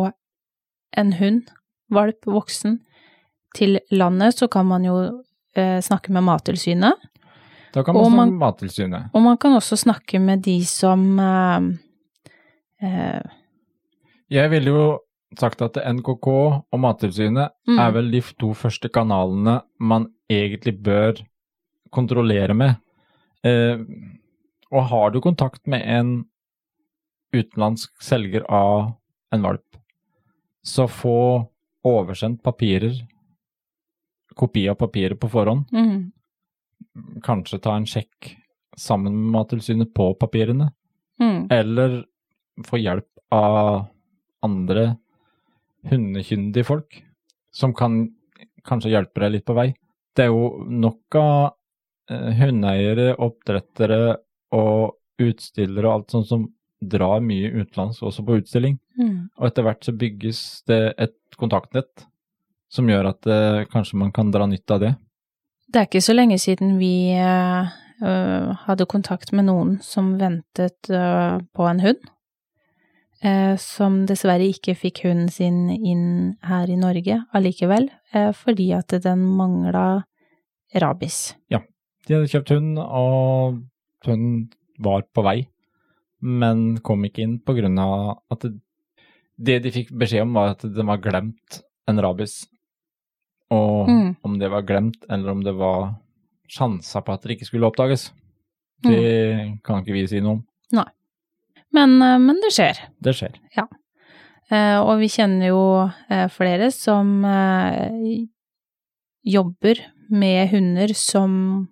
en 0.96 1.12
hund, 1.18 1.48
valp, 1.90 2.20
voksen, 2.26 2.78
til 3.54 3.78
landet, 3.94 4.34
så 4.34 4.48
kan 4.50 4.66
man 4.66 4.84
jo 4.86 4.96
eh, 5.54 5.78
snakke 5.82 6.10
med 6.14 6.24
Mattilsynet. 6.26 7.10
Da 7.74 7.82
kan 7.86 7.96
Og 7.96 8.10
man 8.10 8.12
snakke 8.12 8.32
med 8.32 8.40
Mattilsynet. 8.42 9.08
Og 9.14 9.22
man 9.22 9.38
kan 9.38 9.54
også 9.54 9.78
snakke 9.78 10.18
med 10.22 10.42
de 10.42 10.56
som 10.66 11.04
eh, 11.22 11.68
eh, 12.82 13.22
Jeg 14.34 14.50
ville 14.50 14.74
jo 14.74 14.84
sagt 15.38 15.62
at 15.62 15.78
NKK 15.78 16.28
og 16.30 16.80
Mattilsynet 16.82 17.54
Mm. 17.66 17.78
er 17.78 17.90
vel 17.92 18.10
de 18.10 18.20
to 18.38 18.52
første 18.54 18.88
kanalene 18.92 19.62
man 19.80 20.08
egentlig 20.30 20.76
bør 20.82 21.22
kontrollere 21.90 22.54
med. 22.54 22.76
Eh, 23.44 23.78
og 24.72 24.82
har 24.90 25.10
du 25.10 25.20
kontakt 25.20 25.66
med 25.66 25.82
en 25.86 26.24
utenlandsk 27.34 28.02
selger 28.02 28.46
av 28.48 28.92
en 29.34 29.42
valp, 29.44 29.76
så 30.64 30.86
få 30.88 31.16
oversendt 31.84 32.42
papirer, 32.42 32.96
kopi 34.34 34.68
av 34.70 34.78
papiret 34.80 35.20
på 35.20 35.28
forhånd. 35.30 35.66
mm, 35.72 37.20
Kanskje 37.22 37.58
ta 37.62 37.74
en 37.76 37.86
sjekk 37.86 38.32
sammen 38.78 39.14
med 39.14 39.32
Mattilsynet 39.34 39.92
på 39.94 40.12
papirene. 40.18 40.72
mm, 41.20 41.48
Eller 41.50 42.04
få 42.66 42.78
hjelp 42.78 43.08
av 43.30 43.86
andre 44.42 44.96
hundekyndige 45.90 46.64
folk 46.64 47.02
som 47.52 47.74
kan 47.74 48.14
kanskje 48.64 48.90
hjelpe 48.94 49.20
deg 49.20 49.32
litt 49.36 49.46
på 49.46 49.54
vei. 49.56 49.74
Det 50.14 50.26
er 50.26 50.32
jo 50.32 50.64
nok 50.70 51.18
av 51.18 51.54
eh, 52.10 52.30
hundeeiere, 52.38 53.14
oppdrettere 53.18 54.16
og 54.54 54.96
utstillere 55.22 55.88
og 55.88 55.94
alt 55.94 56.14
sånt 56.14 56.28
som 56.30 56.46
drar 56.90 57.22
mye 57.24 57.50
utenlands 57.52 58.02
også 58.02 58.24
på 58.26 58.40
utstilling. 58.40 58.78
mm. 58.98 59.30
Og 59.38 59.48
etter 59.48 59.66
hvert 59.66 59.84
så 59.84 59.94
bygges 59.96 60.40
det 60.70 60.82
et 60.98 61.38
kontaktnett 61.40 62.06
som 62.74 62.88
gjør 62.90 63.10
at 63.12 63.30
eh, 63.30 63.64
kanskje 63.70 63.98
man 64.00 64.12
kan 64.14 64.32
dra 64.34 64.46
nytte 64.50 64.76
av 64.76 64.82
det. 64.82 64.92
Det 65.70 65.80
er 65.80 65.88
ikke 65.88 66.04
så 66.04 66.14
lenge 66.14 66.38
siden 66.42 66.76
vi 66.78 67.14
eh, 67.14 67.70
øh, 68.02 68.50
hadde 68.66 68.88
kontakt 68.90 69.32
med 69.34 69.48
noen 69.48 69.76
som 69.82 70.14
ventet 70.20 70.90
eh, 70.90 71.38
på 71.54 71.68
en 71.70 71.82
hund, 71.82 72.02
eh, 73.22 73.54
som 73.60 74.02
dessverre 74.10 74.46
ikke 74.50 74.76
fikk 74.78 75.04
hunden 75.06 75.30
sin 75.32 75.68
inn 75.74 76.34
her 76.46 76.70
i 76.70 76.78
Norge 76.78 77.20
allikevel, 77.34 77.88
eh, 78.14 78.30
fordi 78.34 78.70
at 78.76 78.94
den 79.06 79.24
mangla 79.38 80.04
rabies. 80.74 81.34
De 82.04 82.16
hadde 82.16 82.28
kjøpt 82.28 82.52
hund, 82.52 82.78
og 82.78 83.62
hunden 84.04 84.48
var 84.82 85.06
på 85.14 85.22
vei, 85.24 85.38
men 86.24 86.78
kom 86.80 87.04
ikke 87.04 87.22
inn 87.26 87.78
av 87.78 88.18
at 88.32 88.46
det, 88.46 88.54
det 89.36 89.58
de 89.66 89.72
fikk 89.74 89.92
beskjed 89.92 90.24
om 90.24 90.34
var 90.38 90.54
at 90.54 90.64
den 90.64 90.88
var 90.88 91.02
glemt 91.04 91.60
en 91.90 92.00
rabies. 92.00 92.46
Og 93.52 93.88
Mm. 93.88 94.16
om 94.24 94.38
det 94.38 94.50
var 94.50 94.62
glemt, 94.62 95.04
eller 95.10 95.30
om 95.30 95.42
det 95.44 95.54
var 95.54 95.94
sjanser 96.48 97.04
på 97.04 97.12
at 97.12 97.22
det 97.22 97.36
ikke 97.36 97.46
skulle 97.46 97.68
oppdages, 97.68 98.12
det 98.82 99.60
kan 99.64 99.82
ikke 99.82 99.92
vi 99.92 100.06
si 100.06 100.20
noe 100.20 100.38
om. 100.38 100.44
Men, 101.74 102.00
eh, 102.02 102.18
men 102.18 102.36
det 102.40 102.52
skjer. 102.54 102.78
Det 103.02 103.14
skjer. 103.18 103.34
Eh, 104.50 104.78
og 104.78 105.00
vi 105.00 105.08
kjenner 105.08 105.48
jo 105.48 105.90
eh, 106.10 106.28
flere 106.28 106.70
som 106.70 107.24
jobber 109.24 109.80
med 110.10 110.50
hunder 110.52 110.92
som 110.94 111.68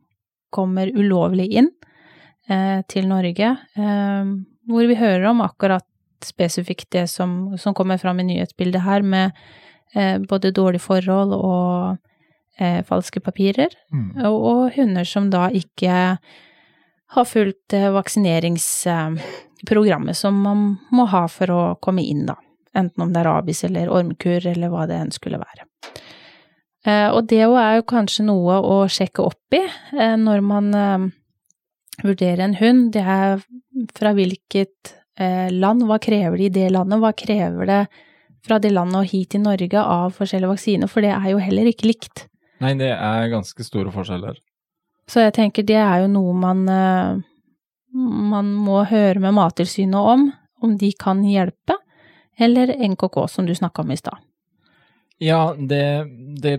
kommer 0.50 0.88
ulovlig 0.88 1.52
inn 1.52 1.70
til 2.90 3.06
Norge, 3.06 3.52
eh, 3.78 4.30
hvor 4.68 4.86
vi 4.88 4.94
hører 4.98 5.24
om 5.30 5.40
akkurat 5.44 5.86
spesifikt 6.24 6.90
det 6.94 7.10
som, 7.10 7.58
som 7.58 7.74
kommer 7.74 7.98
fram 7.98 8.20
i 8.20 8.24
nyhetsbildet 8.28 8.82
her, 8.82 9.02
med 9.02 9.30
eh, 9.94 10.18
både 10.18 10.50
dårlige 10.54 10.82
forhold 10.82 11.32
og 11.36 11.96
eh, 12.58 12.84
falske 12.86 13.20
papirer, 13.20 13.68
og, 14.24 14.42
og 14.42 14.70
hunder 14.76 15.04
som 15.08 15.30
da 15.30 15.50
ikke 15.54 16.16
har 17.12 17.24
fulgt 17.28 17.72
eh, 17.76 17.92
vaksineringsprogrammet 17.92 20.16
som 20.16 20.42
man 20.42 20.78
må 20.90 21.04
ha 21.12 21.28
for 21.28 21.50
å 21.50 21.74
komme 21.82 22.02
inn, 22.02 22.26
da. 22.26 22.34
Enten 22.74 23.02
om 23.04 23.12
det 23.12 23.20
er 23.20 23.24
rabies 23.28 23.64
eller 23.68 23.90
ormkur 23.92 24.46
eller 24.48 24.68
hva 24.72 24.86
det 24.88 24.96
enn 24.96 25.12
skulle 25.12 25.38
være. 25.42 25.62
Eh, 26.86 27.08
og 27.12 27.26
det 27.30 27.46
òg 27.46 27.58
er 27.60 27.74
jo 27.78 27.82
kanskje 27.92 28.24
noe 28.26 28.54
å 28.64 28.88
sjekke 28.90 29.22
opp 29.28 29.54
i 29.54 29.62
eh, 29.62 30.16
når 30.18 30.40
man 30.46 30.66
vurderer 32.06 32.44
en 32.44 32.56
hund. 32.58 32.90
Det 32.94 33.02
er 33.02 33.42
fra 33.96 34.12
hvilket 34.16 34.94
eh, 35.18 35.50
land, 35.52 35.84
hva 35.88 35.98
krever 36.02 36.38
de 36.38 36.48
i 36.48 36.54
det 36.54 36.70
landet, 36.74 37.00
hva 37.02 37.12
krever 37.16 37.68
det 37.68 37.82
fra 38.42 38.58
det 38.58 38.72
landet 38.74 38.98
og 38.98 39.10
hit 39.10 39.32
til 39.34 39.44
Norge 39.44 39.82
av 39.82 40.14
forskjellige 40.16 40.50
vaksiner, 40.50 40.90
for 40.90 41.04
det 41.04 41.12
er 41.14 41.28
jo 41.30 41.42
heller 41.42 41.68
ikke 41.70 41.90
likt. 41.92 42.26
Nei, 42.62 42.74
det 42.78 42.90
er 42.94 43.30
ganske 43.30 43.66
store 43.66 43.92
forskjeller. 43.94 44.38
Så 45.10 45.22
jeg 45.24 45.34
tenker 45.36 45.66
det 45.66 45.78
er 45.78 46.04
jo 46.04 46.10
noe 46.10 46.34
man, 46.34 46.62
eh, 46.70 47.22
man 48.32 48.52
må 48.66 48.82
høre 48.90 49.22
med 49.22 49.36
Mattilsynet 49.38 50.12
om, 50.14 50.28
om 50.62 50.76
de 50.78 50.92
kan 50.98 51.22
hjelpe, 51.26 51.78
eller 52.38 52.74
NKK 52.94 53.24
som 53.30 53.46
du 53.46 53.54
snakka 53.54 53.82
om 53.82 53.92
i 53.92 53.98
stad. 53.98 54.18
Ja, 55.22 55.54
det, 55.54 55.84
det 56.42 56.56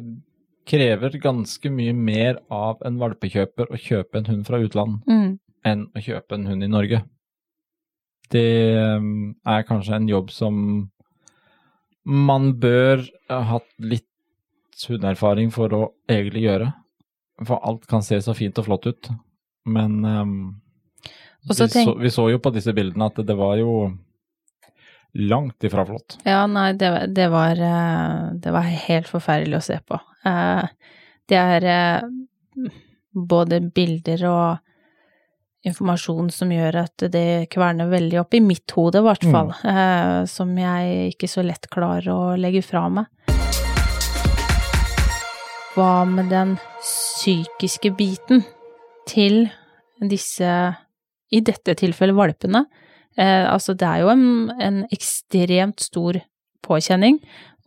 krever 0.68 1.18
ganske 1.22 1.72
mye 1.72 1.94
mer 1.96 2.40
av 2.54 2.84
en 2.88 3.00
valpekjøper 3.02 3.72
å 3.74 3.80
kjøpe 3.80 4.20
en 4.20 4.30
hund 4.30 4.46
fra 4.48 4.62
utland 4.64 5.02
Mm, 5.10 5.36
enn 5.68 5.86
å 5.96 6.04
kjøpe 6.04 6.38
en 6.38 6.48
hund 6.48 6.64
i 6.64 6.72
Norge. 6.72 7.04
Det 8.34 8.48
um, 8.98 9.36
er 9.46 9.68
kanskje 9.68 9.98
en 9.98 10.10
jobb 10.10 10.32
som 10.34 10.56
man 12.04 12.54
bør 12.60 13.04
ha 13.30 13.42
hatt 13.54 13.70
litt 13.80 14.08
hundeerfaring 14.88 15.52
for 15.54 15.76
å 15.76 15.84
egentlig 16.10 16.48
gjøre. 16.48 16.72
For 17.44 17.62
alt 17.64 17.86
kan 17.90 18.04
se 18.06 18.20
så 18.24 18.36
fint 18.36 18.58
og 18.60 18.68
flott 18.68 18.88
ut. 18.90 19.12
Men 19.70 20.00
um, 20.04 20.34
vi, 21.48 21.56
så, 21.56 21.94
vi 22.00 22.12
så 22.12 22.28
jo 22.32 22.42
på 22.44 22.52
disse 22.56 22.74
bildene 22.76 23.08
at 23.12 23.22
det 23.24 23.36
var 23.38 23.56
jo 23.60 23.92
langt 25.14 25.64
ifra 25.64 25.86
flott. 25.86 26.18
Ja, 26.26 26.46
nei, 26.50 26.72
det, 26.74 26.90
det, 27.14 27.28
var, 27.30 27.60
eh, 27.60 28.34
det 28.34 28.54
var 28.56 28.66
helt 28.88 29.10
forferdelig 29.12 29.60
å 29.60 29.66
se 29.68 29.78
på. 29.86 30.00
Eh, 30.26 30.66
det 31.30 31.40
er 31.40 31.66
eh, 31.70 32.70
både 33.14 33.62
bilder 33.74 34.26
og 34.30 34.64
informasjon 35.64 36.28
som 36.34 36.52
gjør 36.52 36.82
at 36.84 37.06
det 37.14 37.48
kverner 37.54 37.92
veldig 37.92 38.20
opp 38.24 38.36
i 38.36 38.44
mitt 38.44 38.72
hode, 38.76 39.00
i 39.00 39.08
hvert 39.08 39.28
fall. 39.32 39.54
Eh, 39.64 40.24
som 40.30 40.52
jeg 40.60 41.14
ikke 41.14 41.30
så 41.32 41.46
lett 41.46 41.70
klarer 41.72 42.10
å 42.12 42.36
legge 42.40 42.64
fra 42.66 42.86
meg. 42.92 43.08
Hva 45.74 46.04
med 46.06 46.30
den 46.30 46.58
psykiske 46.84 47.94
biten 47.98 48.44
til 49.10 49.48
disse, 50.04 50.52
i 51.34 51.40
dette 51.42 51.74
tilfellet 51.80 52.18
valpene? 52.18 52.66
Eh, 53.18 53.48
altså, 53.48 53.74
det 53.78 53.88
er 53.88 54.04
jo 54.04 54.12
en, 54.14 54.28
en 54.62 54.84
ekstremt 54.94 55.82
stor 55.82 56.20
påkjenning. 56.64 57.22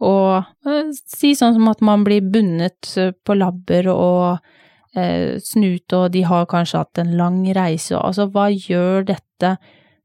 Og 0.04 0.44
eh, 0.68 0.92
si 0.92 1.32
sånn 1.38 1.56
som 1.56 1.70
at 1.72 1.82
man 1.84 2.04
blir 2.06 2.24
bundet 2.24 2.90
på 3.24 3.36
labber 3.36 3.88
og 3.92 4.26
eh, 4.96 5.36
snut, 5.42 5.92
og 5.96 6.10
de 6.16 6.24
har 6.28 6.48
kanskje 6.50 6.82
hatt 6.82 7.02
en 7.02 7.14
lang 7.18 7.40
reise. 7.56 7.96
Altså, 7.96 8.28
hva 8.32 8.48
gjør 8.52 9.06
dette 9.12 9.56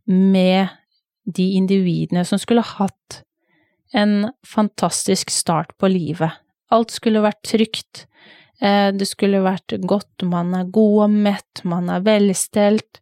med 0.07 0.71
de 1.25 1.51
individene 1.59 2.23
som 2.27 2.39
skulle 2.41 2.65
hatt 2.65 3.21
en 3.93 4.31
fantastisk 4.47 5.33
start 5.33 5.75
på 5.79 5.91
livet? 5.91 6.39
Alt 6.71 6.95
skulle 6.95 7.23
vært 7.23 7.43
trygt. 7.49 8.05
Eh, 8.61 8.89
det 8.93 9.07
skulle 9.09 9.43
vært 9.43 9.75
godt, 9.89 10.23
man 10.27 10.53
er 10.55 10.69
god 10.71 10.97
og 11.07 11.15
mett, 11.27 11.63
man 11.67 11.89
er 11.91 12.03
velstelt. 12.05 13.01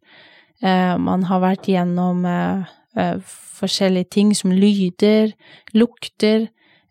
Eh, 0.62 0.96
man 1.00 1.26
har 1.28 1.42
vært 1.44 1.68
gjennom 1.68 2.24
eh, 2.26 3.20
forskjellige 3.60 4.10
ting 4.16 4.32
som 4.36 4.52
lyder, 4.52 5.34
lukter. 5.76 6.48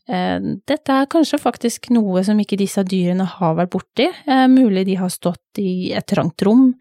Dette 0.09 0.95
er 0.95 1.09
kanskje 1.11 1.37
faktisk 1.37 1.91
noe 1.93 2.23
som 2.25 2.39
ikke 2.41 2.57
disse 2.57 2.81
dyrene 2.81 3.27
har 3.29 3.53
vært 3.59 3.69
borti. 3.75 4.07
Mulig 4.49 4.87
de 4.87 4.95
har 4.97 5.11
stått 5.13 5.61
i 5.61 5.91
et 5.93 6.07
trangt 6.09 6.41
rom 6.47 6.71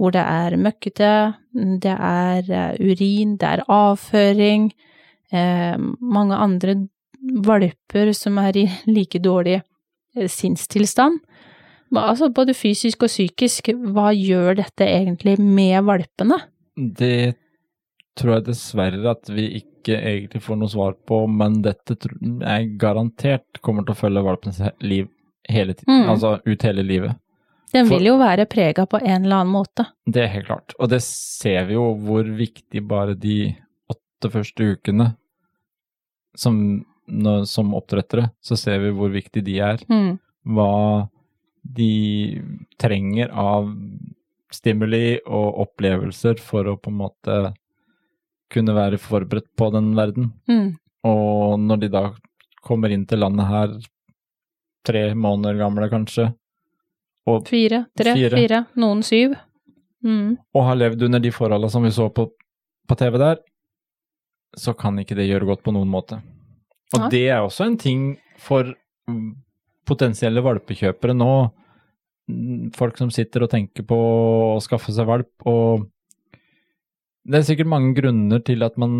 hvor 0.00 0.14
det 0.14 0.22
er 0.24 0.56
møkkete, 0.56 1.10
det 1.84 1.92
er 1.92 2.48
urin, 2.80 3.34
det 3.36 3.50
er 3.50 3.64
avføring, 3.68 4.70
mange 6.00 6.40
andre 6.40 6.78
valper 7.20 8.12
som 8.16 8.38
er 8.42 8.56
i 8.56 8.66
like 8.96 9.20
dårlig 9.22 9.60
eh, 9.60 10.28
sinnstilstand. 10.28 11.20
Altså 11.90 12.28
både 12.30 12.54
fysisk 12.54 13.02
og 13.02 13.10
psykisk, 13.10 13.72
hva 13.90 14.12
gjør 14.14 14.60
dette 14.60 14.86
egentlig 14.86 15.40
med 15.42 15.82
valpene? 15.88 16.38
Det 16.76 17.34
tror 18.18 18.36
jeg 18.36 18.46
dessverre 18.52 19.10
at 19.10 19.32
vi 19.32 19.48
ikke 19.58 19.69
egentlig 19.88 20.42
får 20.42 20.58
noe 20.60 20.72
svar 20.72 20.94
på, 21.08 21.22
men 21.26 21.60
dette 21.64 21.96
er 21.96 22.68
garantert 22.80 23.60
kommer 23.64 23.86
til 23.86 23.96
å 23.96 24.00
følge 24.00 24.24
valpens 24.26 24.60
liv 24.84 25.08
hele 25.48 25.74
tiden, 25.74 26.04
mm. 26.04 26.10
altså 26.12 26.36
ut 26.44 26.66
hele 26.68 26.84
livet. 26.86 27.16
Den 27.70 27.86
vil 27.86 28.08
jo 28.08 28.16
være 28.18 28.48
prega 28.50 28.84
på 28.90 28.98
en 28.98 29.24
eller 29.24 29.44
annen 29.44 29.54
måte. 29.54 29.86
Det 30.04 30.24
er 30.24 30.32
helt 30.34 30.48
klart, 30.50 30.74
og 30.78 30.90
det 30.90 31.00
ser 31.06 31.68
vi 31.68 31.78
jo 31.78 31.92
hvor 32.02 32.26
viktig 32.26 32.82
bare 32.86 33.14
de 33.14 33.54
åtte 33.90 34.30
første 34.34 34.72
ukene 34.74 35.12
som 36.38 36.60
som 37.46 37.74
oppdrettere, 37.74 38.30
så 38.40 38.56
ser 38.56 38.78
vi 38.78 38.92
hvor 38.94 39.10
viktig 39.10 39.42
de 39.42 39.58
er. 39.58 39.82
Mm. 39.90 40.18
Hva 40.54 41.08
de 41.62 42.40
trenger 42.80 43.32
av 43.34 43.68
stimuli 44.50 45.20
og 45.26 45.60
opplevelser 45.66 46.40
for 46.42 46.66
å 46.70 46.78
på 46.80 46.90
en 46.90 47.00
måte 47.00 47.40
kunne 48.50 48.74
være 48.76 48.98
forberedt 49.00 49.48
på 49.58 49.70
den 49.74 49.92
verden. 49.98 50.32
Mm. 50.50 50.74
Og 51.06 51.56
når 51.60 51.84
de 51.84 51.90
da 51.92 52.04
kommer 52.66 52.92
inn 52.92 53.06
til 53.08 53.22
landet 53.22 53.48
her, 53.48 53.78
tre 54.86 55.10
måneder 55.14 55.58
gamle 55.60 55.88
kanskje 55.92 56.30
og 57.28 57.46
Fire, 57.48 57.84
tre, 57.98 58.14
fire, 58.16 58.36
fire 58.38 58.60
noen 58.80 59.02
syv. 59.06 59.36
Mm. 60.04 60.38
Og 60.56 60.64
har 60.64 60.78
levd 60.78 61.04
under 61.08 61.22
de 61.22 61.32
forholdene 61.34 61.72
som 61.72 61.84
vi 61.84 61.92
så 61.94 62.08
på, 62.14 62.26
på 62.88 62.96
TV 62.98 63.18
der, 63.20 63.40
så 64.56 64.74
kan 64.74 64.98
ikke 64.98 65.18
det 65.18 65.28
gjøre 65.28 65.48
godt 65.52 65.64
på 65.66 65.74
noen 65.76 65.90
måte. 65.90 66.18
Og 66.94 67.04
ja. 67.04 67.10
det 67.12 67.24
er 67.28 67.44
også 67.44 67.68
en 67.68 67.78
ting 67.78 68.04
for 68.40 68.72
potensielle 69.86 70.42
valpekjøpere 70.42 71.14
nå. 71.14 71.32
Folk 72.76 72.98
som 72.98 73.12
sitter 73.14 73.44
og 73.44 73.52
tenker 73.52 73.86
på 73.86 73.98
å 74.56 74.58
skaffe 74.62 74.94
seg 74.94 75.08
valp, 75.08 75.30
og 75.50 75.86
det 77.28 77.40
er 77.40 77.48
sikkert 77.48 77.70
mange 77.70 77.94
grunner 77.98 78.40
til 78.44 78.64
at 78.64 78.78
man 78.80 78.94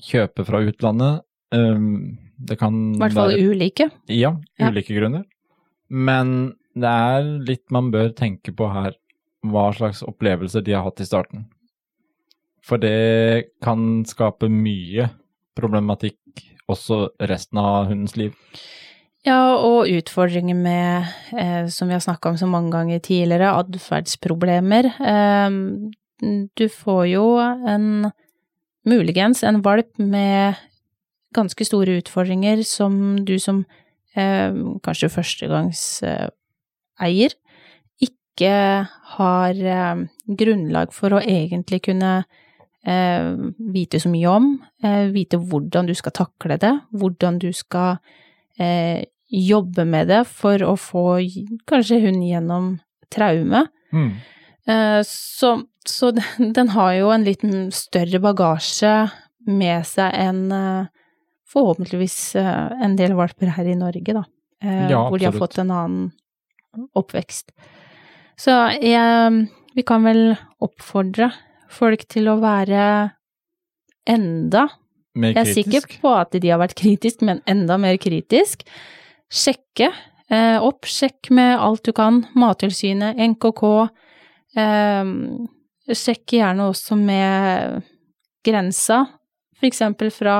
kjøper 0.00 0.46
fra 0.48 0.62
utlandet. 0.66 1.22
Ehm, 1.54 2.18
det 2.38 2.58
kan 2.58 2.94
I 2.94 3.02
hvert 3.02 3.16
fall 3.16 3.34
være, 3.34 3.52
ulike. 3.52 3.90
Ja, 4.08 4.34
ulike 4.62 4.94
ja. 4.94 5.00
grunner. 5.00 5.24
Men 5.90 6.54
det 6.78 6.90
er 6.90 7.30
litt 7.46 7.66
man 7.74 7.90
bør 7.92 8.12
tenke 8.16 8.54
på 8.56 8.68
her, 8.72 8.94
hva 9.46 9.70
slags 9.76 10.04
opplevelser 10.06 10.64
de 10.64 10.76
har 10.76 10.86
hatt 10.86 11.02
i 11.02 11.08
starten. 11.08 11.48
For 12.64 12.80
det 12.80 13.56
kan 13.64 14.04
skape 14.08 14.50
mye 14.52 15.08
problematikk 15.58 16.18
også 16.70 17.08
resten 17.26 17.58
av 17.58 17.88
hundens 17.90 18.14
liv. 18.20 18.36
Ja, 19.26 19.56
og 19.58 19.90
utfordringer 19.90 20.56
med, 20.56 21.08
eh, 21.36 21.66
som 21.68 21.88
vi 21.88 21.96
har 21.96 22.00
snakka 22.00 22.30
om 22.30 22.38
så 22.40 22.46
mange 22.48 22.70
ganger 22.72 23.02
tidligere, 23.04 23.52
atferdsproblemer. 23.52 24.86
Eh, 24.86 25.50
du 26.20 26.68
får 26.68 27.06
jo 27.10 27.38
en 27.40 28.10
muligens 28.88 29.44
en 29.44 29.62
valp 29.64 29.98
med 29.98 30.54
ganske 31.36 31.64
store 31.66 31.98
utfordringer 32.00 32.62
som 32.66 33.24
du 33.24 33.38
som 33.38 33.64
eh, 34.18 34.52
kanskje 34.84 35.08
førstegangseier 35.14 37.30
ikke 38.00 38.54
har 39.16 39.54
eh, 39.54 39.96
grunnlag 40.40 40.92
for 40.96 41.12
å 41.14 41.22
egentlig 41.22 41.80
kunne 41.90 42.12
eh, 42.86 43.34
vite 43.58 44.00
så 44.02 44.08
mye 44.12 44.28
om, 44.32 44.44
eh, 44.82 45.06
vite 45.14 45.36
hvordan 45.38 45.86
du 45.90 45.94
skal 45.98 46.12
takle 46.16 46.56
det, 46.60 46.74
hvordan 46.90 47.38
du 47.42 47.52
skal 47.56 47.90
eh, 48.58 49.04
jobbe 49.30 49.84
med 49.86 50.08
det 50.10 50.24
for 50.26 50.62
å 50.66 50.76
få 50.80 51.20
kanskje 51.70 52.00
hun 52.02 52.22
gjennom 52.26 52.80
traume. 53.12 53.66
Mm. 53.94 54.10
Eh, 54.66 55.00
så, 55.06 55.60
så, 55.88 56.12
den 56.56 56.72
har 56.76 56.94
jo 56.98 57.10
en 57.14 57.26
liten 57.26 57.68
større 57.74 58.22
bagasje 58.22 58.94
med 59.48 59.86
seg 59.88 60.14
enn 60.14 60.48
eh, 60.52 60.88
forhåpentligvis 61.50 62.18
eh, 62.38 62.82
en 62.84 62.96
del 62.98 63.16
valper 63.18 63.54
her 63.56 63.68
i 63.68 63.78
Norge, 63.78 64.14
da. 64.14 64.26
Ja, 64.60 65.06
hvor 65.08 65.16
de 65.16 65.24
har 65.24 65.32
fått 65.32 65.56
en 65.56 65.70
annen 65.72 66.10
oppvekst. 66.92 67.54
Så 68.36 68.52
jeg, 68.76 69.38
vi 69.72 69.84
kan 69.88 70.04
vel 70.04 70.34
oppfordre 70.60 71.30
folk 71.72 72.04
til 72.12 72.28
å 72.28 72.36
være 72.42 72.82
enda 74.10 74.66
mer 75.14 75.34
kritisk. 75.34 75.38
Jeg 75.38 75.40
er 75.40 75.56
sikker 75.56 76.00
på 76.02 76.12
at 76.14 76.36
de 76.36 76.52
har 76.52 76.60
vært 76.60 76.76
kritisk, 76.78 77.24
men 77.26 77.42
enda 77.50 77.78
mer 77.80 77.98
kritisk. 78.00 78.66
Sjekke 79.30 79.90
eh, 80.30 80.58
opp, 80.58 80.88
sjekk 80.88 81.30
med 81.34 81.56
alt 81.58 81.84
du 81.86 81.92
kan. 81.96 82.24
Mattilsynet, 82.38 83.18
NKK. 83.32 83.64
Eh, 84.58 85.14
sjekk 85.96 86.36
gjerne 86.38 86.68
også 86.70 86.96
med 86.98 87.82
grensa, 88.46 89.02
for 89.58 89.68
eksempel 89.68 90.12
fra 90.14 90.38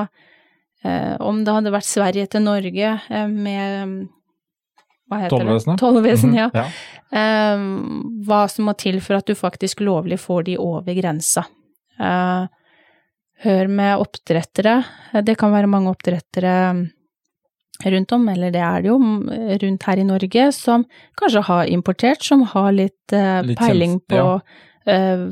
eh, 0.85 1.17
om 1.21 1.43
det 1.45 1.55
hadde 1.57 1.75
vært 1.75 1.89
Sverige 1.89 2.31
til 2.33 2.45
Norge 2.47 2.95
eh, 2.97 3.29
med 3.29 4.09
hva 5.11 5.25
heter 5.25 5.43
Tollvesenet? 5.43 5.75
det? 5.75 5.81
Tollvesen, 5.83 6.37
ja. 6.39 6.47
ja. 6.55 6.67
Eh, 7.11 7.65
hva 8.29 8.45
som 8.53 8.71
må 8.71 8.77
til 8.79 9.01
for 9.03 9.19
at 9.19 9.27
du 9.27 9.35
faktisk 9.35 9.83
lovlig 9.83 10.21
får 10.23 10.47
de 10.53 10.57
over 10.63 10.95
grensa. 10.97 11.45
Uh, 12.01 12.47
hør 13.45 13.69
med 13.69 14.01
oppdrettere. 14.01 14.79
Det 15.27 15.37
kan 15.41 15.53
være 15.53 15.69
mange 15.69 15.93
oppdrettere 15.93 16.55
rundt 17.81 18.13
om, 18.13 18.25
eller 18.29 18.53
det 18.53 18.63
er 18.65 18.83
det 18.85 18.91
jo 18.91 18.97
rundt 19.65 19.87
her 19.89 20.01
i 20.01 20.07
Norge, 20.07 20.47
som 20.57 20.85
kanskje 21.21 21.45
har 21.49 21.69
importert, 21.73 22.25
som 22.25 22.45
har 22.55 22.73
litt, 22.77 23.13
uh, 23.13 23.41
litt 23.45 23.61
peiling 23.61 23.99
på 24.09 24.21
ja. 24.21 24.41
Uh, 24.89 25.27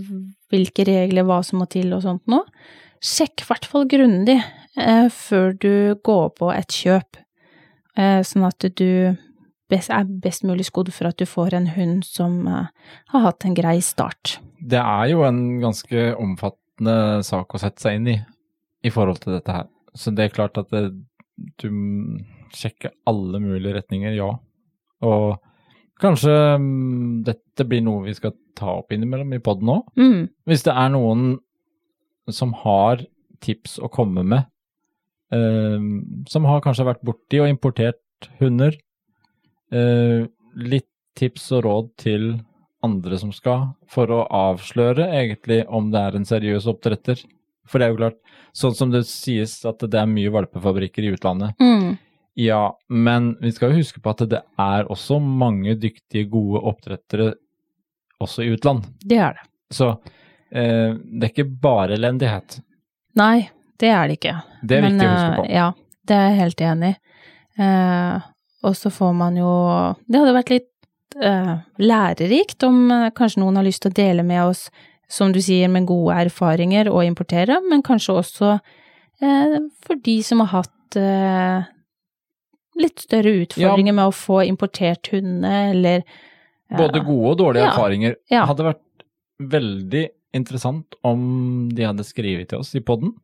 hvilke 0.52 0.84
regler, 0.88 1.26
hva 1.28 1.40
som 1.46 1.62
må 1.62 1.68
til 1.70 1.94
og 1.96 2.04
sånt 2.04 2.24
noe. 2.30 2.44
Sjekk 3.04 3.44
i 3.44 3.48
hvert 3.48 3.68
fall 3.70 3.86
grundig 3.86 4.40
før 5.14 5.52
du 5.58 5.94
går 6.06 6.26
på 6.38 6.48
et 6.54 6.74
kjøp, 6.74 7.18
sånn 7.98 8.44
at 8.46 8.66
du 8.78 8.90
er 9.10 10.10
best 10.22 10.44
mulig 10.46 10.66
skodd 10.68 10.90
for 10.94 11.10
at 11.10 11.18
du 11.18 11.26
får 11.26 11.56
en 11.58 11.68
hund 11.74 12.04
som 12.06 12.46
har 12.46 13.24
hatt 13.24 13.46
en 13.46 13.56
grei 13.58 13.76
start. 13.82 14.36
Det 14.58 14.78
er 14.78 15.10
jo 15.12 15.24
en 15.26 15.60
ganske 15.62 16.04
omfattende 16.18 17.22
sak 17.26 17.54
å 17.54 17.62
sette 17.62 17.82
seg 17.82 17.98
inn 17.98 18.10
i, 18.14 18.16
i 18.86 18.90
forhold 18.94 19.22
til 19.22 19.34
dette 19.34 19.56
her. 19.60 19.66
Så 19.98 20.14
det 20.14 20.28
er 20.28 20.34
klart 20.34 20.58
at 20.58 20.70
det, 20.74 20.84
du 21.58 21.68
sjekker 22.54 22.94
alle 23.06 23.42
mulige 23.42 23.76
retninger, 23.78 24.14
ja. 24.14 24.30
Og 25.06 25.38
kanskje 26.02 26.34
um, 26.58 27.22
dette 27.26 27.66
blir 27.68 27.82
noe 27.84 28.06
vi 28.06 28.16
skal 28.16 28.34
ta 28.58 28.78
opp 28.80 28.94
innimellom 28.94 29.32
i 29.36 29.42
poden 29.42 29.72
òg. 29.72 29.86
Mm. 29.98 30.28
Hvis 30.48 30.64
det 30.66 30.74
er 30.74 30.92
noen 30.94 31.38
som 32.32 32.52
har 32.64 33.04
tips 33.44 33.78
å 33.82 33.90
komme 33.92 34.24
med, 34.26 34.48
um, 35.34 36.24
som 36.30 36.48
har 36.48 36.62
kanskje 36.64 36.88
vært 36.88 37.04
borti 37.06 37.40
og 37.42 37.50
importert 37.50 38.30
hunder, 38.40 38.74
eh, 39.70 40.26
litt 40.58 40.88
tips 41.18 41.50
og 41.56 41.64
råd 41.66 41.90
til 42.00 42.28
andre 42.84 43.18
som 43.18 43.32
skal, 43.34 43.72
for 43.90 44.10
å 44.14 44.24
avsløre 44.34 45.08
egentlig 45.10 45.64
om 45.66 45.90
det 45.92 46.02
er 46.02 46.18
en 46.18 46.26
seriøs 46.28 46.68
oppdretter. 46.70 47.22
For 47.68 47.78
det 47.78 47.88
er 47.88 47.92
jo 47.92 48.00
klart, 48.00 48.18
sånn 48.56 48.76
som 48.76 48.92
det 48.92 49.04
sies 49.10 49.58
at 49.68 49.82
det 49.82 49.98
er 49.98 50.10
mye 50.10 50.32
valpefabrikker 50.32 51.04
i 51.04 51.12
utlandet. 51.16 51.58
Mm. 51.60 51.98
Ja, 52.38 52.62
men 52.88 53.32
vi 53.42 53.50
skal 53.52 53.72
jo 53.72 53.80
huske 53.80 54.00
på 54.04 54.12
at 54.14 54.22
det 54.30 54.40
er 54.62 54.86
også 54.92 55.16
mange 55.18 55.74
dyktige, 55.80 56.28
gode 56.30 56.60
oppdrettere 56.70 57.32
også 58.22 58.44
i 58.46 58.52
utland. 58.54 58.84
Det 59.02 59.18
er 59.18 59.34
det. 59.38 59.44
Så 59.74 59.88
eh, 60.52 60.94
det 60.94 61.26
er 61.26 61.32
ikke 61.32 61.48
bare 61.62 61.96
elendighet. 61.98 62.60
Nei, 63.18 63.48
det 63.78 63.90
er 63.90 64.06
det 64.10 64.18
ikke. 64.20 64.36
Det 64.62 64.78
er 64.78 64.84
Men, 64.86 64.96
viktig 64.98 65.08
å 65.08 65.14
huske 65.16 65.36
på. 65.40 65.46
eh, 65.48 65.54
Ja, 65.58 65.68
det 66.08 66.16
er 66.18 66.28
jeg 66.28 66.38
helt 66.44 66.62
enig 66.70 66.92
i. 66.94 66.98
Eh, 67.62 68.28
og 68.68 68.74
så 68.78 68.90
får 68.94 69.12
man 69.18 69.36
jo 69.38 69.50
Det 70.06 70.18
hadde 70.20 70.34
vært 70.36 70.50
litt 70.54 71.16
eh, 71.22 71.54
lærerikt 71.82 72.62
om 72.66 72.78
eh, 72.94 73.08
kanskje 73.18 73.42
noen 73.42 73.58
har 73.58 73.66
lyst 73.66 73.82
til 73.82 73.90
å 73.90 73.98
dele 73.98 74.22
med 74.26 74.44
oss, 74.44 74.68
som 75.10 75.32
du 75.34 75.40
sier, 75.42 75.66
med 75.72 75.86
gode 75.88 76.14
erfaringer 76.26 76.90
å 76.92 77.02
importere, 77.06 77.58
men 77.70 77.82
kanskje 77.82 78.14
også 78.20 78.50
eh, 79.22 79.58
for 79.86 79.98
de 80.06 80.16
som 80.22 80.42
har 80.44 80.52
hatt 80.60 80.98
litt 82.78 83.02
større 83.04 83.32
utfordringer 83.44 83.94
med 83.96 84.10
å 84.10 84.14
få 84.14 84.42
importert 84.48 85.10
hundene, 85.12 85.70
eller 85.72 86.02
ja. 86.68 86.76
Både 86.76 87.00
gode 87.00 87.30
og 87.32 87.38
dårlige 87.40 87.64
Ja. 87.64 87.70
erfaringer. 87.72 88.16
Ja. 88.30 88.44
hadde 88.44 88.64
vært 88.66 89.04
veldig 89.40 90.08
interessant 90.36 90.94
om 91.02 91.70
de 91.72 91.86
hadde 91.86 92.04
skrevet 92.04 92.50
til 92.50 92.58
oss 92.60 92.74
i 92.76 92.80
poden. 92.84 93.14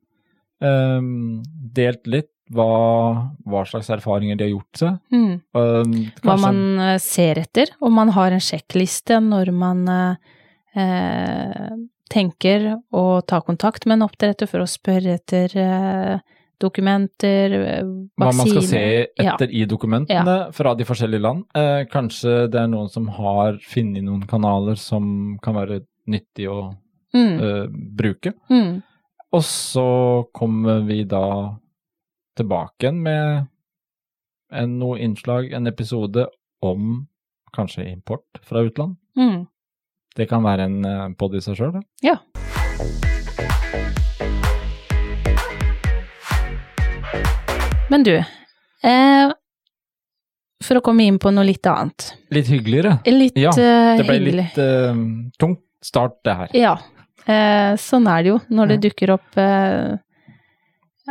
delt 1.74 2.06
litt 2.06 2.30
hva, 2.54 3.32
hva 3.44 3.64
slags 3.68 3.90
erfaringer 3.92 4.36
de 4.38 4.44
har 4.46 4.52
gjort 4.54 4.80
seg. 4.80 4.98
mm. 5.12 5.34
Um, 5.56 5.94
hva 6.22 6.36
man 6.40 6.78
eh, 6.80 6.98
ser 7.02 7.40
etter, 7.40 7.72
om 7.80 7.92
man 7.92 8.12
har 8.16 8.32
en 8.32 8.40
sjekkliste 8.40 9.18
når 9.20 9.50
man 9.52 9.84
uh, 9.88 11.74
tenker 12.12 12.70
å 12.92 13.04
ta 13.26 13.40
kontakt 13.44 13.86
med 13.86 13.98
en 13.98 14.06
oppdretter 14.08 14.48
for 14.48 14.64
å 14.64 14.68
spørre 14.70 15.18
etter 15.18 15.52
dokumenter, 16.60 17.50
vaksiner 17.50 18.08
hva 18.18 18.30
man 18.36 18.48
skal 18.48 18.62
se 18.62 18.82
etter 19.18 19.48
Ja. 19.50 19.62
i 19.62 19.64
dokumentene 19.66 20.52
fra 20.52 20.74
de 20.74 20.84
forskjellige 20.84 21.20
land. 21.22 21.44
Eh, 21.54 21.84
kanskje 21.90 22.50
det 22.50 22.60
er 22.60 22.66
noen 22.68 22.88
som 22.90 23.08
har 23.08 23.58
funnet 23.62 24.04
noen 24.04 24.26
kanaler 24.26 24.76
som 24.76 25.38
kan 25.42 25.54
være 25.54 25.80
nyttig 26.08 26.48
å 26.48 26.76
Mm, 27.14 27.38
eh, 27.40 27.66
bruke. 27.94 28.32
mm, 28.50 28.82
Og 29.32 29.42
så 29.42 30.26
kommer 30.34 30.80
vi 30.86 31.04
da 31.04 31.54
tilbake 32.36 32.72
igjen 32.80 33.02
med 33.02 33.46
en, 34.52 34.78
noe 34.78 34.98
innslag, 34.98 35.52
en 35.52 35.66
episode 35.66 36.26
om 36.62 37.06
kanskje 37.54 37.86
import 37.92 38.24
fra 38.42 38.60
utland. 38.62 38.96
mm. 39.16 39.46
Det 40.16 40.28
kan 40.28 40.42
være 40.44 40.60
en 40.64 40.84
uh, 40.86 41.08
pod 41.18 41.34
i 41.34 41.40
seg 41.40 41.56
sjøl, 41.56 41.72
det. 41.72 41.82
Ja. 42.02 42.18
Men 47.90 48.02
du, 48.06 48.14
eh, 48.16 49.32
for 50.64 50.80
å 50.80 50.84
komme 50.84 51.04
inn 51.04 51.18
på 51.20 51.32
noe 51.34 51.44
litt 51.46 51.66
annet. 51.68 52.12
Litt 52.32 52.48
hyggeligere. 52.48 52.96
Litt 53.10 53.36
Ja, 53.38 53.50
eh, 53.50 53.96
Det 53.98 54.06
ble 54.06 54.18
hyggelig. 54.18 54.34
litt 54.40 54.58
uh, 54.58 54.94
tungt 55.38 55.60
start, 55.84 56.16
det 56.24 56.36
her. 56.38 56.48
Ja, 56.56 56.74
eh, 57.26 57.74
sånn 57.76 58.08
er 58.08 58.22
det 58.24 58.30
jo 58.32 58.38
når 58.56 58.68
det 58.72 58.80
dukker 58.86 59.12
opp 59.18 59.36
eh, 59.36 59.98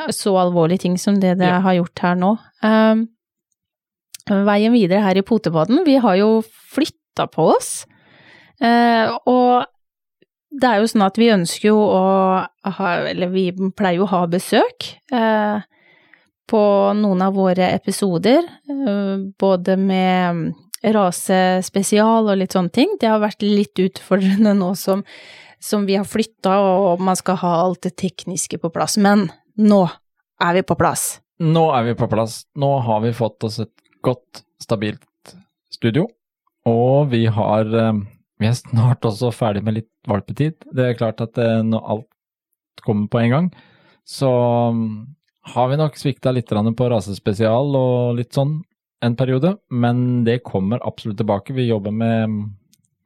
så 0.10 0.34
alvorlige 0.42 0.80
ting 0.88 0.98
som 0.98 1.20
det 1.22 1.38
det 1.38 1.46
Ja. 1.52 1.60
har 1.62 1.74
gjort 1.78 2.00
her 2.02 2.16
nå. 2.16 2.32
Um, 2.64 3.10
veien 4.28 4.74
videre 4.74 5.02
her 5.04 5.16
i 5.18 5.22
Potepodden, 5.22 5.84
vi 5.86 5.98
har 6.02 6.16
jo 6.18 6.42
flytta 6.74 7.28
på 7.30 7.52
oss. 7.56 7.86
Eh, 8.60 9.12
og 9.28 9.66
det 10.50 10.64
er 10.70 10.80
jo 10.82 10.88
sånn 10.90 11.06
at 11.06 11.18
vi 11.18 11.30
ønsker 11.30 11.68
jo 11.70 11.78
å 11.78 12.48
ha, 12.66 12.90
eller 13.10 13.28
vi 13.30 13.52
pleier 13.52 13.98
jo 14.00 14.06
å 14.08 14.10
ha 14.14 14.26
besøk 14.28 14.96
eh, 15.12 15.62
på 16.50 16.64
noen 17.00 17.24
av 17.24 17.38
våre 17.38 17.70
episoder, 17.74 18.44
eh, 18.70 19.18
både 19.40 19.78
med 19.80 20.54
rasespesial 20.84 22.28
og 22.28 22.40
litt 22.40 22.56
sånne 22.56 22.74
ting. 22.76 22.98
Det 23.00 23.08
har 23.08 23.24
vært 23.24 23.46
litt 23.46 23.80
utfordrende 23.80 24.56
nå 24.58 24.74
som, 24.80 25.04
som 25.64 25.88
vi 25.88 25.96
har 25.96 26.08
flytta 26.08 26.58
og 26.60 27.04
man 27.04 27.20
skal 27.20 27.40
ha 27.44 27.54
alt 27.64 27.86
det 27.88 27.96
tekniske 28.02 28.60
på 28.60 28.72
plass. 28.74 28.98
Men 29.00 29.30
nå 29.56 29.86
er 30.44 30.60
vi 30.60 30.66
på 30.68 30.78
plass. 30.80 31.22
Nå 31.44 31.70
er 31.76 31.88
vi 31.88 31.96
på 32.00 32.10
plass. 32.12 32.44
Nå 32.60 32.76
har 32.86 33.02
vi 33.06 33.14
fått 33.16 33.48
oss 33.48 33.62
et 33.64 33.74
godt, 34.04 34.44
stabilt 34.62 35.36
studio. 35.72 36.08
Og 36.70 37.10
vi 37.12 37.26
har 37.28 37.68
eh, 37.68 37.94
Vi 38.42 38.48
er 38.50 38.56
snart 38.58 39.06
også 39.06 39.30
ferdig 39.32 39.62
med 39.64 39.78
litt 39.78 39.92
valpetid. 40.10 40.58
Det 40.76 40.90
er 40.90 40.98
klart 41.00 41.22
at 41.24 41.38
eh, 41.40 41.62
når 41.64 41.90
alt 41.96 42.84
kommer 42.84 43.08
på 43.08 43.22
en 43.22 43.32
gang, 43.32 43.46
så 44.04 44.30
mm, 44.74 45.06
har 45.44 45.70
vi 45.70 45.78
nok 45.80 45.98
svikta 46.00 46.32
litt 46.34 46.48
på 46.48 46.90
rasespesial 46.90 47.76
og 47.76 48.16
litt 48.18 48.32
sånn 48.34 48.62
en 49.04 49.16
periode, 49.20 49.58
men 49.70 50.24
det 50.24 50.44
kommer 50.44 50.80
absolutt 50.88 51.18
tilbake. 51.20 51.54
Vi 51.54 51.68
jobber 51.68 51.92
med 51.92 52.38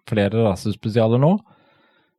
flere 0.08 0.46
rasespesialer 0.46 1.18
nå. 1.20 1.32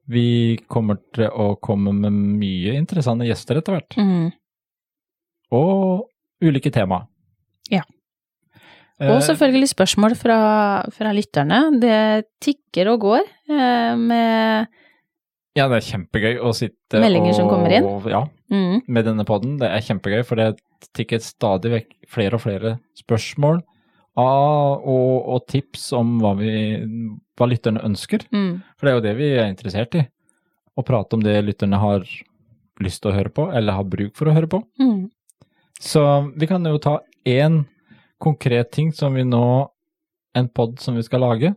Vi 0.09 0.57
kommer 0.69 0.99
til 1.15 1.29
å 1.31 1.53
komme 1.63 1.93
med 1.93 2.13
mye 2.13 2.75
interessante 2.79 3.29
gjester 3.29 3.61
etter 3.61 3.77
hvert 3.77 3.97
Mm. 3.97 4.33
og 5.53 6.09
ulike 6.43 6.73
tema. 6.73 7.07
Ja. 7.71 7.83
Eh, 9.01 9.11
Og 9.15 9.23
selvfølgelig 9.23 9.69
spørsmål 9.69 10.17
fra, 10.17 10.83
fra 10.91 11.13
lytterne. 11.13 11.79
Det 11.81 12.27
tikker 12.41 12.89
og 12.95 13.01
går 13.01 13.21
eh, 13.51 13.95
med 13.97 14.67
Ja, 15.55 15.69
det 15.69 15.77
er 15.77 15.87
kjempegøy 15.93 16.41
å 16.41 16.53
sitte 16.55 17.01
Meldinger 17.01 17.35
som 17.35 17.49
kommer 17.49 17.71
inn. 17.71 17.87
Ja, 18.11 18.27
mm, 18.53 18.85
med 18.87 19.09
denne 19.09 19.25
podden. 19.29 19.57
Det 19.61 19.69
er 19.71 19.85
kjempegøy, 19.85 20.23
for 20.27 20.41
det 20.41 20.59
tikker 20.97 21.23
stadig 21.25 21.73
vekk 21.75 21.93
flere 22.11 22.39
og 22.39 22.45
flere 22.45 22.77
spørsmål 22.99 23.61
av, 24.19 24.83
og, 24.83 25.29
og 25.35 25.45
tips 25.51 25.91
om 25.99 26.17
hva, 26.23 26.35
vi, 26.39 26.53
hva 27.39 27.49
lytterne 27.51 27.85
ønsker. 27.87 28.27
mm, 28.35 28.53
For 28.79 28.87
det 28.87 28.93
er 28.93 28.99
jo 28.99 29.07
det 29.07 29.17
vi 29.19 29.31
er 29.37 29.51
interessert 29.51 29.99
i. 29.99 30.05
Å 30.79 30.85
prate 30.87 31.19
om 31.19 31.23
det 31.25 31.37
lytterne 31.47 31.81
har 31.83 32.07
lyst 32.83 33.03
til 33.03 33.13
å 33.13 33.17
høre 33.17 33.33
på, 33.35 33.49
eller 33.51 33.79
har 33.79 33.89
bruk 33.91 34.15
for 34.19 34.31
å 34.31 34.37
høre 34.37 34.51
på. 34.51 34.63
mm. 34.83 35.07
Så 35.79 36.01
vi 36.35 36.49
kan 36.51 36.65
jo 36.67 36.79
ta 36.83 36.97
én 37.23 37.61
konkret 38.19 38.73
ting 38.75 38.89
som 38.93 39.15
vi 39.15 39.23
nå 39.23 39.71
En 40.37 40.49
pod 40.49 40.77
som 40.79 40.95
vi 40.95 41.03
skal 41.03 41.23
lage. 41.25 41.49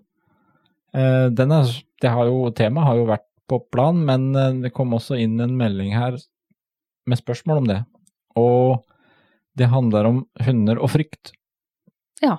Eh, 0.95 1.25
den 1.29 1.51
er, 1.53 1.67
det 2.01 2.09
har 2.09 2.25
jo, 2.25 2.47
Temaet 2.55 2.87
har 2.87 2.95
jo 2.97 3.03
vært 3.09 3.25
på 3.51 3.59
plan, 3.69 3.99
men 4.07 4.29
eh, 4.33 4.53
det 4.63 4.71
kom 4.73 4.95
også 4.95 5.17
inn 5.21 5.35
en 5.43 5.53
melding 5.59 5.91
her 5.93 6.15
med 7.07 7.17
spørsmål 7.19 7.57
om 7.63 7.67
det. 7.71 7.79
Og 8.39 8.83
det 9.57 9.67
handler 9.71 10.05
om 10.07 10.19
hunder 10.45 10.79
og 10.79 10.91
frykt. 10.93 11.33
Ja. 12.23 12.37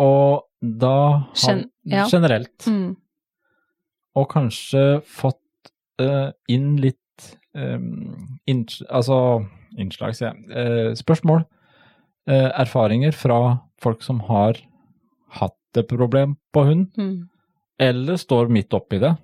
Og 0.00 0.44
da 0.62 0.94
har 1.44 1.64
ja. 1.84 2.06
Generelt. 2.10 2.66
Mm. 2.66 2.94
Og 4.16 4.28
kanskje 4.30 5.02
fått 5.04 5.72
uh, 6.00 6.30
inn 6.48 6.76
litt 6.80 7.26
um, 7.54 8.38
inns- 8.48 8.82
Altså 8.88 9.18
innslag, 9.78 10.14
sier 10.16 10.32
jeg. 10.32 10.46
Uh, 10.54 10.94
spørsmål. 10.98 11.44
Uh, 12.30 12.48
erfaringer 12.56 13.12
fra 13.12 13.40
folk 13.82 14.02
som 14.06 14.22
har 14.30 14.56
hatt 15.40 15.58
et 15.76 15.88
problem 15.90 16.36
på 16.54 16.62
hund, 16.68 16.86
Mm. 16.96 17.28
eller 17.82 18.16
står 18.16 18.48
midt 18.48 18.72
oppi 18.72 19.00
det. 19.02 19.16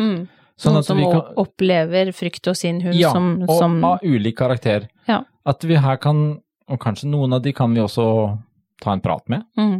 Mm. 0.00 0.26
Sånn 0.60 0.76
Noen 0.76 0.86
som 0.86 1.00
vi 1.00 1.06
kan, 1.08 1.32
opplever 1.40 2.12
frykt 2.14 2.46
hos 2.46 2.62
sin 2.62 2.78
hund 2.84 2.94
ja, 2.94 3.10
som, 3.14 3.32
og 3.42 3.56
som 3.58 3.74
av 3.84 4.04
ulik 4.06 4.36
karakter. 4.38 4.86
Ja. 5.08 5.24
At 5.44 5.66
vi 5.66 5.78
her 5.82 5.98
kan, 6.02 6.22
og 6.70 6.80
kanskje 6.82 7.10
noen 7.10 7.34
av 7.34 7.42
de 7.42 7.52
kan 7.56 7.74
vi 7.74 7.82
også 7.82 8.06
ta 8.82 8.94
en 8.94 9.02
prat 9.02 9.26
med, 9.32 9.42
mm. 9.58 9.76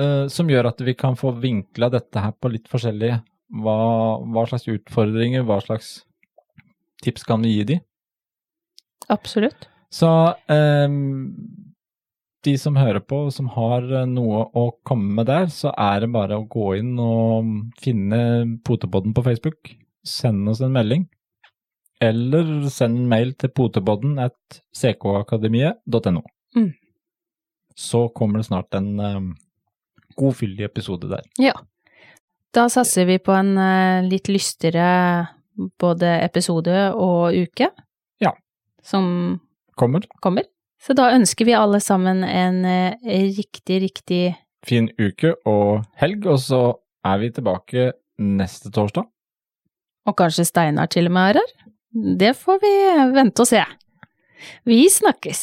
uh, 0.00 0.24
som 0.32 0.52
gjør 0.52 0.68
at 0.72 0.84
vi 0.84 0.94
kan 0.98 1.16
få 1.16 1.32
vinkla 1.40 1.88
dette 1.92 2.20
her 2.20 2.36
på 2.36 2.52
litt 2.52 2.68
forskjellige 2.68 3.22
hva, 3.62 3.76
hva 4.32 4.44
slags 4.48 4.68
utfordringer, 4.72 5.44
hva 5.48 5.58
slags 5.64 6.02
tips 7.04 7.26
kan 7.28 7.44
vi 7.44 7.56
gi 7.56 7.66
de? 7.72 7.78
Absolutt. 9.12 9.68
Så 9.92 10.08
ehm, 10.52 11.34
de 12.44 12.56
som 12.58 12.76
hører 12.76 13.02
på, 13.06 13.24
som 13.34 13.48
har 13.54 13.86
eh, 13.86 14.08
noe 14.10 14.44
å 14.58 14.68
komme 14.86 15.16
med 15.18 15.28
der, 15.30 15.48
så 15.52 15.72
er 15.78 16.02
det 16.02 16.12
bare 16.14 16.38
å 16.38 16.46
gå 16.50 16.72
inn 16.80 16.94
og 17.00 17.52
finne 17.82 18.22
Potepodden 18.66 19.14
på 19.16 19.24
Facebook. 19.26 19.74
Send 20.06 20.50
oss 20.50 20.62
en 20.64 20.74
melding. 20.74 21.06
Eller 22.02 22.48
send 22.74 22.98
en 22.98 23.10
mail 23.10 23.34
til 23.38 23.52
potepodden 23.54 24.16
at 24.18 24.62
ckakademiet.no. 24.74 26.22
Mm. 26.58 26.72
Så 27.78 28.08
kommer 28.16 28.40
det 28.40 28.48
snart 28.48 28.74
en 28.74 28.88
ehm, 28.98 29.28
godfyldig 30.18 30.66
episode 30.66 31.12
der. 31.12 31.28
Ja. 31.38 31.54
Da 32.52 32.66
satser 32.72 33.06
vi 33.08 33.20
på 33.22 33.32
en 33.32 33.54
uh, 33.54 34.02
litt 34.04 34.28
lystigere 34.28 35.28
både 35.80 36.10
episode 36.24 36.90
og 36.98 37.38
uke. 37.38 37.70
Ja. 38.20 38.34
Som 38.82 39.38
Kommer. 39.78 40.04
kommer. 40.20 40.50
Så 40.82 40.96
da 40.98 41.12
ønsker 41.14 41.46
vi 41.46 41.54
alle 41.54 41.78
sammen 41.82 42.24
en 42.26 42.64
eh, 42.66 43.12
riktig, 43.36 43.82
riktig 43.86 44.22
Fin 44.62 44.86
uke 44.94 45.32
og 45.48 45.82
helg, 45.98 46.26
og 46.30 46.38
så 46.38 46.60
er 47.02 47.18
vi 47.18 47.32
tilbake 47.34 47.88
neste 48.22 48.70
torsdag. 48.70 49.08
Og 50.06 50.14
kanskje 50.18 50.46
Steinar 50.46 50.86
til 50.90 51.08
og 51.10 51.14
med 51.16 51.32
er 51.32 51.40
her? 51.40 51.54
Det 52.20 52.30
får 52.38 52.60
vi 52.62 52.70
vente 53.16 53.42
og 53.42 53.50
se. 53.50 53.62
Vi 54.66 54.84
snakkes! 54.90 55.42